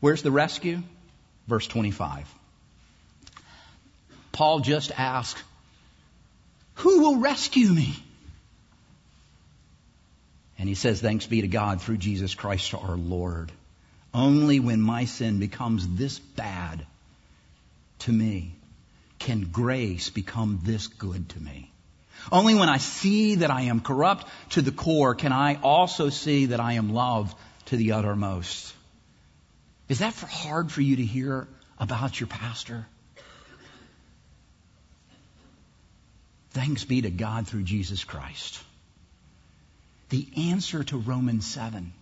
Where's 0.00 0.22
the 0.22 0.32
rescue? 0.32 0.82
Verse 1.46 1.66
25. 1.68 2.28
Paul 4.32 4.60
just 4.60 4.90
asked, 4.98 5.40
Who 6.76 7.02
will 7.02 7.16
rescue 7.16 7.68
me? 7.68 7.94
And 10.58 10.68
he 10.68 10.74
says, 10.74 11.00
Thanks 11.00 11.26
be 11.26 11.42
to 11.42 11.48
God 11.48 11.80
through 11.80 11.98
Jesus 11.98 12.34
Christ 12.34 12.74
our 12.74 12.96
Lord. 12.96 13.52
Only 14.12 14.58
when 14.58 14.80
my 14.80 15.04
sin 15.04 15.38
becomes 15.38 15.86
this 15.86 16.18
bad 16.18 16.84
to 18.00 18.12
me 18.12 18.54
can 19.22 19.50
grace 19.52 20.10
become 20.10 20.60
this 20.64 20.88
good 20.88 21.28
to 21.30 21.40
me? 21.40 21.70
Only 22.30 22.54
when 22.54 22.68
I 22.68 22.78
see 22.78 23.36
that 23.36 23.50
I 23.50 23.62
am 23.62 23.80
corrupt 23.80 24.26
to 24.50 24.62
the 24.62 24.72
core 24.72 25.14
can 25.14 25.32
I 25.32 25.60
also 25.62 26.08
see 26.08 26.46
that 26.46 26.60
I 26.60 26.74
am 26.74 26.92
loved 26.92 27.36
to 27.66 27.76
the 27.76 27.92
uttermost. 27.92 28.74
Is 29.88 30.00
that 30.00 30.12
for 30.12 30.26
hard 30.26 30.72
for 30.72 30.82
you 30.82 30.96
to 30.96 31.04
hear 31.04 31.46
about 31.78 32.18
your 32.18 32.26
pastor? 32.26 32.86
Thanks 36.50 36.84
be 36.84 37.02
to 37.02 37.10
God 37.10 37.46
through 37.46 37.62
Jesus 37.62 38.04
Christ. 38.04 38.60
The 40.10 40.26
answer 40.36 40.84
to 40.84 40.98
Romans 40.98 41.46
7 41.46 41.92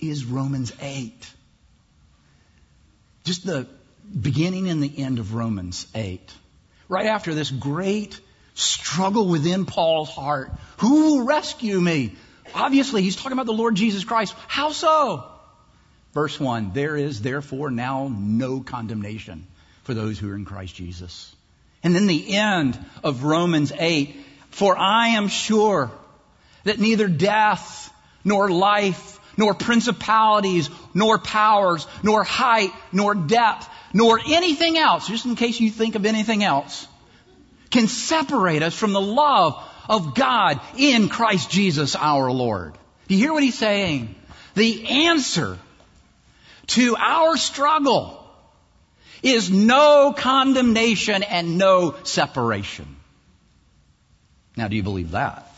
is 0.00 0.24
Romans 0.24 0.72
8. 0.80 1.30
Just 3.24 3.46
the 3.46 3.66
beginning 4.20 4.66
in 4.66 4.80
the 4.80 4.92
end 4.98 5.18
of 5.18 5.34
Romans 5.34 5.86
8. 5.94 6.20
Right 6.88 7.06
after 7.06 7.34
this 7.34 7.50
great 7.50 8.20
struggle 8.54 9.26
within 9.26 9.66
Paul's 9.66 10.10
heart. 10.10 10.52
Who 10.78 11.16
will 11.16 11.24
rescue 11.24 11.80
me? 11.80 12.14
Obviously, 12.54 13.02
he's 13.02 13.16
talking 13.16 13.32
about 13.32 13.46
the 13.46 13.52
Lord 13.52 13.74
Jesus 13.74 14.04
Christ. 14.04 14.34
How 14.46 14.72
so? 14.72 15.24
Verse 16.12 16.38
1 16.38 16.72
There 16.72 16.96
is 16.96 17.20
therefore 17.20 17.70
now 17.70 18.10
no 18.10 18.60
condemnation 18.60 19.46
for 19.82 19.94
those 19.94 20.18
who 20.18 20.30
are 20.30 20.36
in 20.36 20.44
Christ 20.44 20.74
Jesus. 20.74 21.34
And 21.82 21.94
then 21.94 22.06
the 22.06 22.36
end 22.36 22.78
of 23.02 23.24
Romans 23.24 23.72
8 23.76 24.16
For 24.50 24.76
I 24.76 25.08
am 25.08 25.28
sure 25.28 25.90
that 26.64 26.78
neither 26.78 27.08
death, 27.08 27.92
nor 28.24 28.50
life, 28.50 29.20
nor 29.36 29.54
principalities, 29.54 30.70
nor 30.94 31.18
powers, 31.18 31.86
nor 32.02 32.24
height, 32.24 32.70
nor 32.92 33.14
depth, 33.14 33.68
nor 33.94 34.20
anything 34.26 34.76
else, 34.76 35.06
just 35.06 35.24
in 35.24 35.36
case 35.36 35.60
you 35.60 35.70
think 35.70 35.94
of 35.94 36.04
anything 36.04 36.42
else, 36.42 36.86
can 37.70 37.86
separate 37.86 38.62
us 38.62 38.74
from 38.74 38.92
the 38.92 39.00
love 39.00 39.62
of 39.88 40.14
God 40.14 40.60
in 40.76 41.08
Christ 41.08 41.50
Jesus 41.50 41.94
our 41.94 42.30
Lord. 42.30 42.74
Do 43.06 43.14
you 43.14 43.20
hear 43.20 43.32
what 43.32 43.42
he's 43.42 43.58
saying? 43.58 44.14
The 44.54 45.06
answer 45.06 45.58
to 46.68 46.96
our 46.96 47.36
struggle 47.36 48.20
is 49.22 49.50
no 49.50 50.12
condemnation 50.16 51.22
and 51.22 51.56
no 51.56 51.94
separation. 52.02 52.96
Now, 54.56 54.68
do 54.68 54.76
you 54.76 54.82
believe 54.82 55.12
that? 55.12 55.50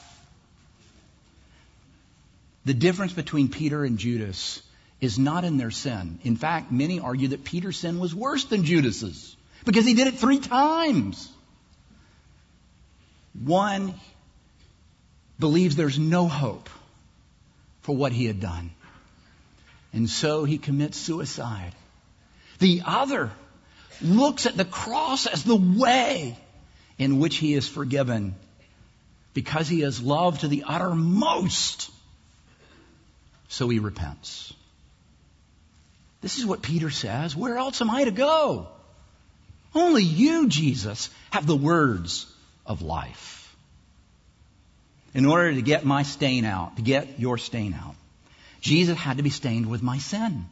The 2.64 2.74
difference 2.74 3.12
between 3.12 3.48
Peter 3.48 3.84
and 3.84 3.98
Judas 3.98 4.62
is 5.00 5.18
not 5.18 5.44
in 5.44 5.58
their 5.58 5.70
sin. 5.70 6.18
In 6.24 6.36
fact, 6.36 6.72
many 6.72 7.00
argue 7.00 7.28
that 7.28 7.44
Peter's 7.44 7.78
sin 7.78 7.98
was 7.98 8.14
worse 8.14 8.44
than 8.44 8.64
Judas's 8.64 9.36
because 9.64 9.84
he 9.84 9.94
did 9.94 10.06
it 10.06 10.18
three 10.18 10.38
times. 10.38 11.30
One 13.34 13.94
believes 15.38 15.76
there's 15.76 15.98
no 15.98 16.28
hope 16.28 16.70
for 17.82 17.94
what 17.94 18.12
he 18.12 18.24
had 18.24 18.40
done. 18.40 18.70
And 19.92 20.08
so 20.08 20.44
he 20.44 20.58
commits 20.58 20.96
suicide. 20.98 21.72
The 22.58 22.82
other 22.84 23.30
looks 24.00 24.46
at 24.46 24.56
the 24.56 24.64
cross 24.64 25.26
as 25.26 25.44
the 25.44 25.56
way 25.56 26.38
in 26.98 27.18
which 27.18 27.36
he 27.36 27.54
is 27.54 27.68
forgiven 27.68 28.34
because 29.34 29.68
he 29.68 29.80
has 29.80 30.00
loved 30.00 30.40
to 30.40 30.48
the 30.48 30.64
uttermost. 30.66 31.90
So 33.48 33.68
he 33.68 33.78
repents. 33.78 34.54
This 36.26 36.38
is 36.38 36.44
what 36.44 36.60
Peter 36.60 36.90
says. 36.90 37.36
Where 37.36 37.56
else 37.56 37.80
am 37.80 37.88
I 37.88 38.02
to 38.02 38.10
go? 38.10 38.66
Only 39.72 40.02
you, 40.02 40.48
Jesus, 40.48 41.08
have 41.30 41.46
the 41.46 41.54
words 41.54 42.26
of 42.66 42.82
life. 42.82 43.56
In 45.14 45.24
order 45.24 45.54
to 45.54 45.62
get 45.62 45.84
my 45.84 46.02
stain 46.02 46.44
out, 46.44 46.78
to 46.78 46.82
get 46.82 47.20
your 47.20 47.38
stain 47.38 47.74
out, 47.74 47.94
Jesus 48.60 48.98
had 48.98 49.18
to 49.18 49.22
be 49.22 49.30
stained 49.30 49.70
with 49.70 49.84
my 49.84 49.98
sin. 49.98 50.46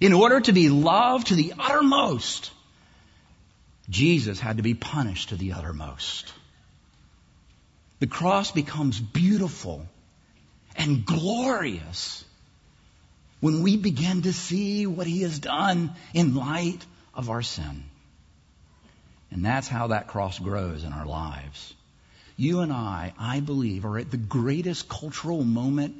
In 0.00 0.12
order 0.12 0.40
to 0.40 0.52
be 0.52 0.68
loved 0.68 1.26
to 1.26 1.34
the 1.34 1.52
uttermost, 1.58 2.52
Jesus 3.88 4.38
had 4.38 4.58
to 4.58 4.62
be 4.62 4.74
punished 4.74 5.30
to 5.30 5.36
the 5.36 5.54
uttermost. 5.54 6.32
The 7.98 8.06
cross 8.06 8.52
becomes 8.52 9.00
beautiful 9.00 9.84
and 10.76 11.04
glorious 11.04 12.24
when 13.40 13.62
we 13.62 13.76
begin 13.76 14.22
to 14.22 14.32
see 14.32 14.86
what 14.86 15.06
he 15.06 15.22
has 15.22 15.38
done 15.38 15.92
in 16.14 16.34
light 16.34 16.84
of 17.14 17.30
our 17.30 17.42
sin. 17.42 17.84
And 19.30 19.44
that's 19.44 19.68
how 19.68 19.88
that 19.88 20.08
cross 20.08 20.38
grows 20.38 20.84
in 20.84 20.92
our 20.92 21.06
lives. 21.06 21.74
You 22.36 22.60
and 22.60 22.72
I, 22.72 23.12
I 23.18 23.40
believe, 23.40 23.84
are 23.84 23.98
at 23.98 24.10
the 24.10 24.16
greatest 24.16 24.88
cultural 24.88 25.44
moment 25.44 25.94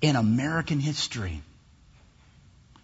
in 0.00 0.16
American 0.16 0.80
history. 0.80 1.40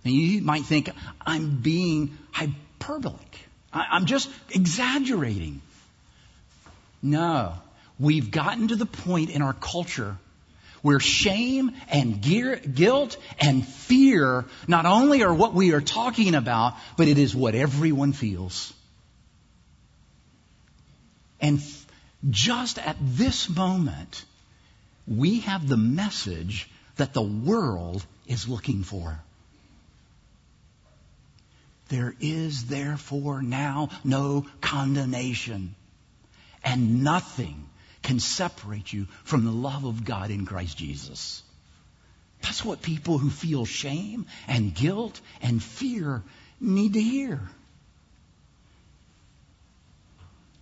And 0.05 0.14
you 0.14 0.40
might 0.42 0.64
think 0.64 0.90
I'm 1.20 1.57
being 1.61 2.16
hyperbolic. 2.33 3.38
I'm 3.73 4.07
just 4.07 4.31
exaggerating. 4.51 5.61
No. 7.03 7.55
We've 7.99 8.31
gotten 8.31 8.68
to 8.68 8.77
the 8.77 8.87
point 8.87 9.31
in 9.31 9.42
our 9.42 9.53
culture 9.53 10.16
where 10.83 11.01
shame 11.01 11.73
and 11.88 12.20
guilt 12.20 13.16
and 13.39 13.66
fear 13.66 14.45
not 14.66 14.87
only 14.87 15.22
are 15.22 15.35
what 15.35 15.55
we 15.55 15.72
are 15.72 15.81
talking 15.81 16.35
about, 16.35 16.74
but 16.97 17.09
it 17.09 17.18
is 17.18 17.35
what 17.35 17.55
everyone 17.55 18.12
feels. 18.12 18.72
And 21.41 21.61
just 22.28 22.78
at 22.78 22.97
this 23.01 23.49
moment, 23.49 24.24
we 25.07 25.41
have 25.41 25.66
the 25.66 25.76
message 25.76 26.68
that 26.97 27.14
the 27.14 27.22
world 27.22 28.05
is 28.26 28.49
looking 28.49 28.83
for. 28.83 29.20
There 31.89 32.14
is 32.20 32.66
therefore 32.66 33.43
now 33.43 33.89
no 34.05 34.47
condemnation 34.61 35.74
and 36.62 37.03
nothing 37.03 37.68
can 38.03 38.20
separate 38.20 38.92
you 38.92 39.07
from 39.24 39.44
the 39.44 39.51
love 39.51 39.84
of 39.84 40.05
God 40.05 40.30
in 40.30 40.46
Christ 40.46 40.76
Jesus. 40.76 41.42
That's 42.42 42.64
what 42.64 42.80
people 42.80 43.18
who 43.18 43.30
feel 43.30 43.66
shame 43.66 44.26
and 44.48 44.74
guilt 44.74 45.20
and 45.42 45.62
fear 45.62 46.22
need 46.61 46.94
to 46.94 47.03
hear. 47.03 47.40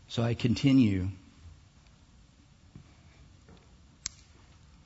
So 0.08 0.22
I 0.22 0.34
continue. 0.34 1.08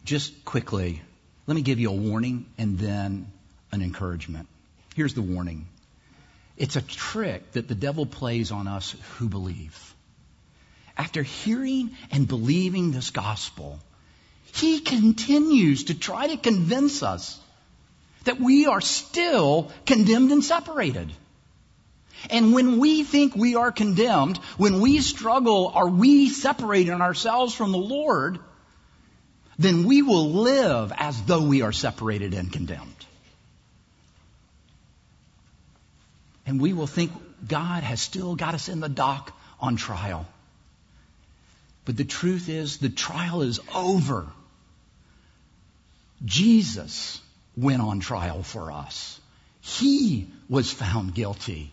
just 0.04 0.44
quickly, 0.44 1.00
let 1.46 1.54
me 1.54 1.62
give 1.62 1.78
you 1.78 1.90
a 1.90 1.94
warning 1.94 2.46
and 2.58 2.78
then 2.78 3.30
an 3.70 3.82
encouragement. 3.82 4.48
Here's 4.94 5.14
the 5.14 5.22
warning. 5.22 5.68
It's 6.56 6.76
a 6.76 6.82
trick 6.82 7.52
that 7.52 7.68
the 7.68 7.74
devil 7.74 8.04
plays 8.06 8.52
on 8.52 8.66
us 8.66 8.94
who 9.16 9.28
believe. 9.28 9.91
After 10.96 11.22
hearing 11.22 11.90
and 12.10 12.28
believing 12.28 12.90
this 12.90 13.10
gospel, 13.10 13.78
he 14.54 14.80
continues 14.80 15.84
to 15.84 15.94
try 15.94 16.28
to 16.28 16.36
convince 16.36 17.02
us 17.02 17.40
that 18.24 18.38
we 18.38 18.66
are 18.66 18.80
still 18.80 19.70
condemned 19.86 20.32
and 20.32 20.44
separated. 20.44 21.10
And 22.30 22.52
when 22.52 22.78
we 22.78 23.02
think 23.02 23.34
we 23.34 23.56
are 23.56 23.72
condemned, 23.72 24.36
when 24.56 24.80
we 24.80 25.00
struggle, 25.00 25.72
are 25.74 25.88
we 25.88 26.28
separating 26.28 27.00
ourselves 27.00 27.54
from 27.54 27.72
the 27.72 27.78
Lord, 27.78 28.38
then 29.58 29.84
we 29.84 30.02
will 30.02 30.30
live 30.30 30.92
as 30.96 31.20
though 31.22 31.42
we 31.42 31.62
are 31.62 31.72
separated 31.72 32.34
and 32.34 32.52
condemned. 32.52 33.06
And 36.46 36.60
we 36.60 36.72
will 36.72 36.86
think 36.86 37.12
God 37.46 37.82
has 37.82 38.00
still 38.00 38.36
got 38.36 38.54
us 38.54 38.68
in 38.68 38.80
the 38.80 38.88
dock 38.88 39.36
on 39.60 39.76
trial. 39.76 40.26
But 41.84 41.96
the 41.96 42.04
truth 42.04 42.48
is, 42.48 42.78
the 42.78 42.88
trial 42.88 43.42
is 43.42 43.60
over. 43.74 44.28
Jesus 46.24 47.20
went 47.56 47.82
on 47.82 48.00
trial 48.00 48.42
for 48.42 48.70
us. 48.70 49.20
He 49.60 50.28
was 50.48 50.72
found 50.72 51.14
guilty. 51.14 51.72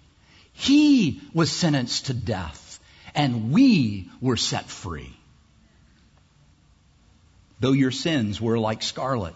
He 0.53 1.21
was 1.33 1.51
sentenced 1.51 2.07
to 2.07 2.13
death. 2.13 2.79
And 3.15 3.51
we 3.51 4.09
were 4.21 4.37
set 4.37 4.69
free. 4.69 5.15
Though 7.59 7.73
your 7.73 7.91
sins 7.91 8.39
were 8.39 8.57
like 8.57 8.81
scarlet, 8.81 9.35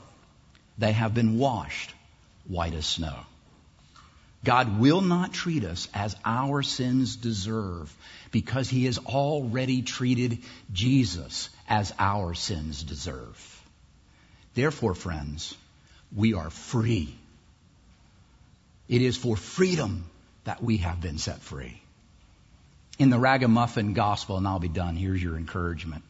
they 0.78 0.92
have 0.94 1.14
been 1.14 1.38
washed 1.38 1.92
white 2.48 2.74
as 2.74 2.86
snow. 2.86 3.20
God 4.44 4.80
will 4.80 5.02
not 5.02 5.34
treat 5.34 5.64
us 5.64 5.88
as 5.94 6.16
our 6.26 6.64
sins 6.64 7.16
deserve 7.16 7.96
because 8.32 8.70
he 8.70 8.86
has 8.86 8.98
already 8.98 9.82
treated 9.82 10.40
Jesus 10.72 11.50
as 11.70 11.94
our 11.98 12.34
sins 12.34 12.84
deserve. 12.84 13.62
Therefore, 14.54 14.96
friends, 14.96 15.56
we 16.14 16.34
are 16.34 16.50
free. 16.50 17.16
It 18.90 19.02
is 19.02 19.16
for 19.16 19.38
freedom 19.38 20.06
that 20.44 20.62
we 20.62 20.78
have 20.78 21.00
been 21.00 21.18
set 21.18 21.42
free. 21.42 21.82
In 23.00 23.10
the 23.10 23.18
Ragamuffin 23.18 23.94
Gospel, 23.94 24.38
and 24.38 24.48
I'll 24.48 24.60
be 24.60 24.68
done, 24.68 24.96
here's 24.96 25.24
your 25.24 25.38
encouragement. 25.38 26.04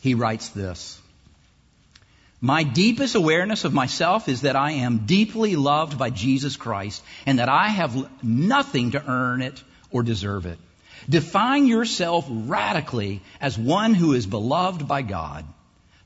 He 0.00 0.14
writes 0.14 0.50
this 0.50 1.00
My 2.40 2.62
deepest 2.62 3.14
awareness 3.14 3.64
of 3.64 3.74
myself 3.74 4.28
is 4.28 4.42
that 4.42 4.54
I 4.54 4.72
am 4.72 5.06
deeply 5.06 5.56
loved 5.56 5.98
by 5.98 6.10
Jesus 6.10 6.56
Christ 6.56 7.02
and 7.26 7.38
that 7.38 7.48
I 7.48 7.68
have 7.68 8.22
nothing 8.22 8.92
to 8.92 9.04
earn 9.04 9.42
it 9.42 9.62
or 9.90 10.02
deserve 10.02 10.46
it. 10.46 10.58
Define 11.08 11.66
yourself 11.66 12.26
radically 12.28 13.22
as 13.40 13.58
one 13.58 13.94
who 13.94 14.12
is 14.12 14.26
beloved 14.26 14.86
by 14.86 15.02
God 15.02 15.44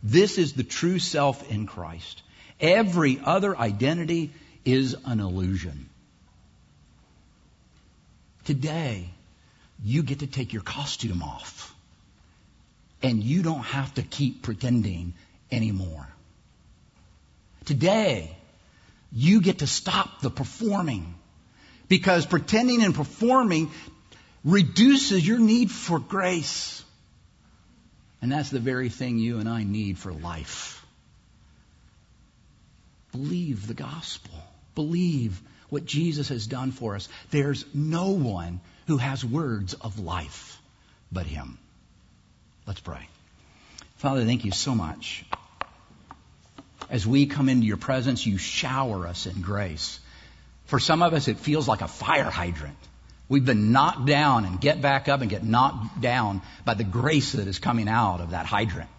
this 0.02 0.38
is 0.38 0.54
the 0.54 0.64
true 0.64 0.98
self 0.98 1.48
in 1.50 1.66
Christ. 1.66 2.22
Every 2.60 3.20
other 3.22 3.56
identity 3.56 4.32
is 4.64 4.96
an 5.04 5.20
illusion. 5.20 5.88
Today, 8.44 9.08
you 9.84 10.02
get 10.02 10.20
to 10.20 10.26
take 10.26 10.52
your 10.52 10.62
costume 10.62 11.22
off. 11.22 11.74
And 13.02 13.22
you 13.22 13.42
don't 13.42 13.64
have 13.64 13.94
to 13.94 14.02
keep 14.02 14.42
pretending 14.42 15.14
anymore. 15.50 16.08
Today, 17.64 18.36
you 19.12 19.40
get 19.40 19.58
to 19.58 19.66
stop 19.66 20.20
the 20.20 20.30
performing. 20.30 21.14
Because 21.88 22.24
pretending 22.24 22.82
and 22.82 22.94
performing 22.94 23.70
reduces 24.44 25.26
your 25.26 25.38
need 25.38 25.70
for 25.70 25.98
grace. 25.98 26.82
And 28.22 28.32
that's 28.32 28.50
the 28.50 28.60
very 28.60 28.88
thing 28.88 29.18
you 29.18 29.38
and 29.38 29.48
I 29.48 29.64
need 29.64 29.98
for 29.98 30.12
life. 30.12 30.84
Believe 33.10 33.66
the 33.66 33.74
gospel. 33.74 34.34
Believe 34.74 35.40
what 35.68 35.84
Jesus 35.84 36.28
has 36.28 36.46
done 36.46 36.72
for 36.72 36.94
us. 36.94 37.08
There's 37.30 37.64
no 37.74 38.10
one 38.10 38.60
who 38.86 38.96
has 38.96 39.24
words 39.24 39.74
of 39.74 39.98
life 39.98 40.60
but 41.10 41.26
Him. 41.26 41.58
Let's 42.66 42.80
pray. 42.80 43.06
Father, 43.96 44.24
thank 44.24 44.44
you 44.44 44.50
so 44.50 44.74
much. 44.74 45.24
As 46.90 47.06
we 47.06 47.26
come 47.26 47.48
into 47.48 47.66
your 47.66 47.76
presence, 47.76 48.26
you 48.26 48.38
shower 48.38 49.06
us 49.06 49.26
in 49.26 49.40
grace. 49.40 50.00
For 50.66 50.78
some 50.78 51.02
of 51.02 51.12
us, 51.14 51.28
it 51.28 51.38
feels 51.38 51.68
like 51.68 51.80
a 51.80 51.88
fire 51.88 52.30
hydrant. 52.30 52.76
We've 53.28 53.44
been 53.44 53.72
knocked 53.72 54.06
down 54.06 54.44
and 54.44 54.60
get 54.60 54.82
back 54.82 55.08
up 55.08 55.22
and 55.22 55.30
get 55.30 55.42
knocked 55.42 56.00
down 56.00 56.42
by 56.64 56.74
the 56.74 56.84
grace 56.84 57.32
that 57.32 57.46
is 57.46 57.58
coming 57.58 57.88
out 57.88 58.20
of 58.20 58.30
that 58.30 58.46
hydrant 58.46 58.90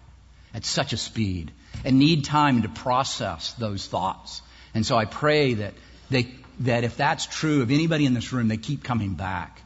at 0.52 0.64
such 0.64 0.92
a 0.92 0.96
speed 0.96 1.52
and 1.84 1.98
need 1.98 2.24
time 2.24 2.62
to 2.62 2.68
process 2.68 3.52
those 3.54 3.86
thoughts. 3.86 4.42
And 4.74 4.84
so 4.84 4.96
I 4.96 5.04
pray 5.04 5.54
that 5.54 5.74
they, 6.10 6.28
that 6.60 6.84
if 6.84 6.96
that's 6.96 7.26
true 7.26 7.62
of 7.62 7.70
anybody 7.70 8.06
in 8.06 8.14
this 8.14 8.32
room, 8.32 8.48
they 8.48 8.56
keep 8.56 8.82
coming 8.82 9.14
back 9.14 9.60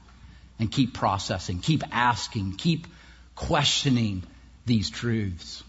and 0.58 0.70
keep 0.70 0.94
processing, 0.94 1.60
keep 1.60 1.82
asking, 1.92 2.56
keep 2.56 2.86
questioning 3.34 4.22
these 4.66 4.90
truths. 4.90 5.62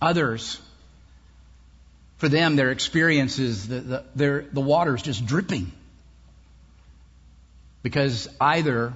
Others, 0.00 0.60
for 2.20 2.28
them, 2.28 2.54
their 2.54 2.70
experience 2.70 3.38
is 3.38 3.68
that 3.68 4.14
the, 4.14 4.44
the 4.52 4.60
water 4.60 4.94
is 4.94 5.00
just 5.00 5.24
dripping. 5.24 5.72
Because 7.82 8.28
either 8.38 8.92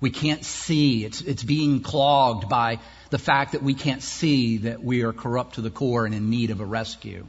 we 0.00 0.10
can't 0.10 0.44
see, 0.44 1.04
it's, 1.04 1.22
it's 1.22 1.42
being 1.42 1.80
clogged 1.80 2.48
by 2.48 2.78
the 3.10 3.18
fact 3.18 3.52
that 3.52 3.64
we 3.64 3.74
can't 3.74 4.00
see 4.00 4.58
that 4.58 4.80
we 4.80 5.02
are 5.02 5.12
corrupt 5.12 5.56
to 5.56 5.60
the 5.60 5.70
core 5.70 6.06
and 6.06 6.14
in 6.14 6.30
need 6.30 6.50
of 6.50 6.60
a 6.60 6.64
rescue. 6.64 7.26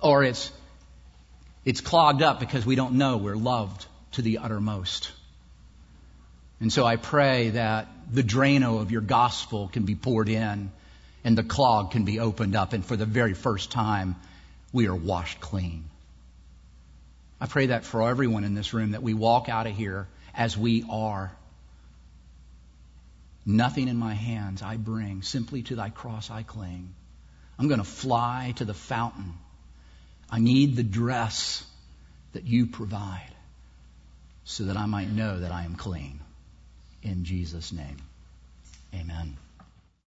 Or 0.00 0.22
it's, 0.22 0.52
it's 1.64 1.80
clogged 1.80 2.22
up 2.22 2.38
because 2.38 2.64
we 2.64 2.76
don't 2.76 2.94
know 2.94 3.16
we're 3.16 3.34
loved 3.34 3.86
to 4.12 4.22
the 4.22 4.38
uttermost. 4.38 5.10
And 6.60 6.72
so 6.72 6.86
I 6.86 6.94
pray 6.94 7.50
that 7.50 7.88
the 8.12 8.22
Drano 8.22 8.80
of 8.80 8.92
your 8.92 9.00
gospel 9.00 9.66
can 9.66 9.82
be 9.82 9.96
poured 9.96 10.28
in 10.28 10.70
and 11.24 11.36
the 11.36 11.42
clog 11.42 11.90
can 11.90 12.04
be 12.04 12.20
opened 12.20 12.54
up 12.54 12.74
and 12.74 12.84
for 12.84 12.96
the 12.96 13.06
very 13.06 13.34
first 13.34 13.72
time 13.72 14.14
we 14.72 14.86
are 14.86 14.94
washed 14.94 15.40
clean. 15.40 15.84
I 17.40 17.46
pray 17.46 17.66
that 17.66 17.84
for 17.84 18.08
everyone 18.08 18.44
in 18.44 18.54
this 18.54 18.74
room 18.74 18.92
that 18.92 19.02
we 19.02 19.14
walk 19.14 19.48
out 19.48 19.66
of 19.66 19.74
here 19.74 20.06
as 20.34 20.56
we 20.56 20.84
are. 20.90 21.32
Nothing 23.46 23.88
in 23.88 23.96
my 23.96 24.14
hands 24.14 24.62
I 24.62 24.76
bring, 24.76 25.22
simply 25.22 25.62
to 25.64 25.76
thy 25.76 25.90
cross 25.90 26.30
I 26.30 26.42
cling. 26.42 26.94
I'm 27.58 27.68
going 27.68 27.80
to 27.80 27.84
fly 27.84 28.54
to 28.56 28.64
the 28.64 28.74
fountain. 28.74 29.34
I 30.30 30.40
need 30.40 30.76
the 30.76 30.82
dress 30.82 31.64
that 32.32 32.44
you 32.44 32.66
provide 32.66 33.30
so 34.44 34.64
that 34.64 34.76
I 34.76 34.86
might 34.86 35.08
know 35.08 35.40
that 35.40 35.52
I 35.52 35.64
am 35.64 35.76
clean. 35.76 36.20
In 37.02 37.24
Jesus' 37.24 37.72
name, 37.72 37.96
amen. 38.94 39.36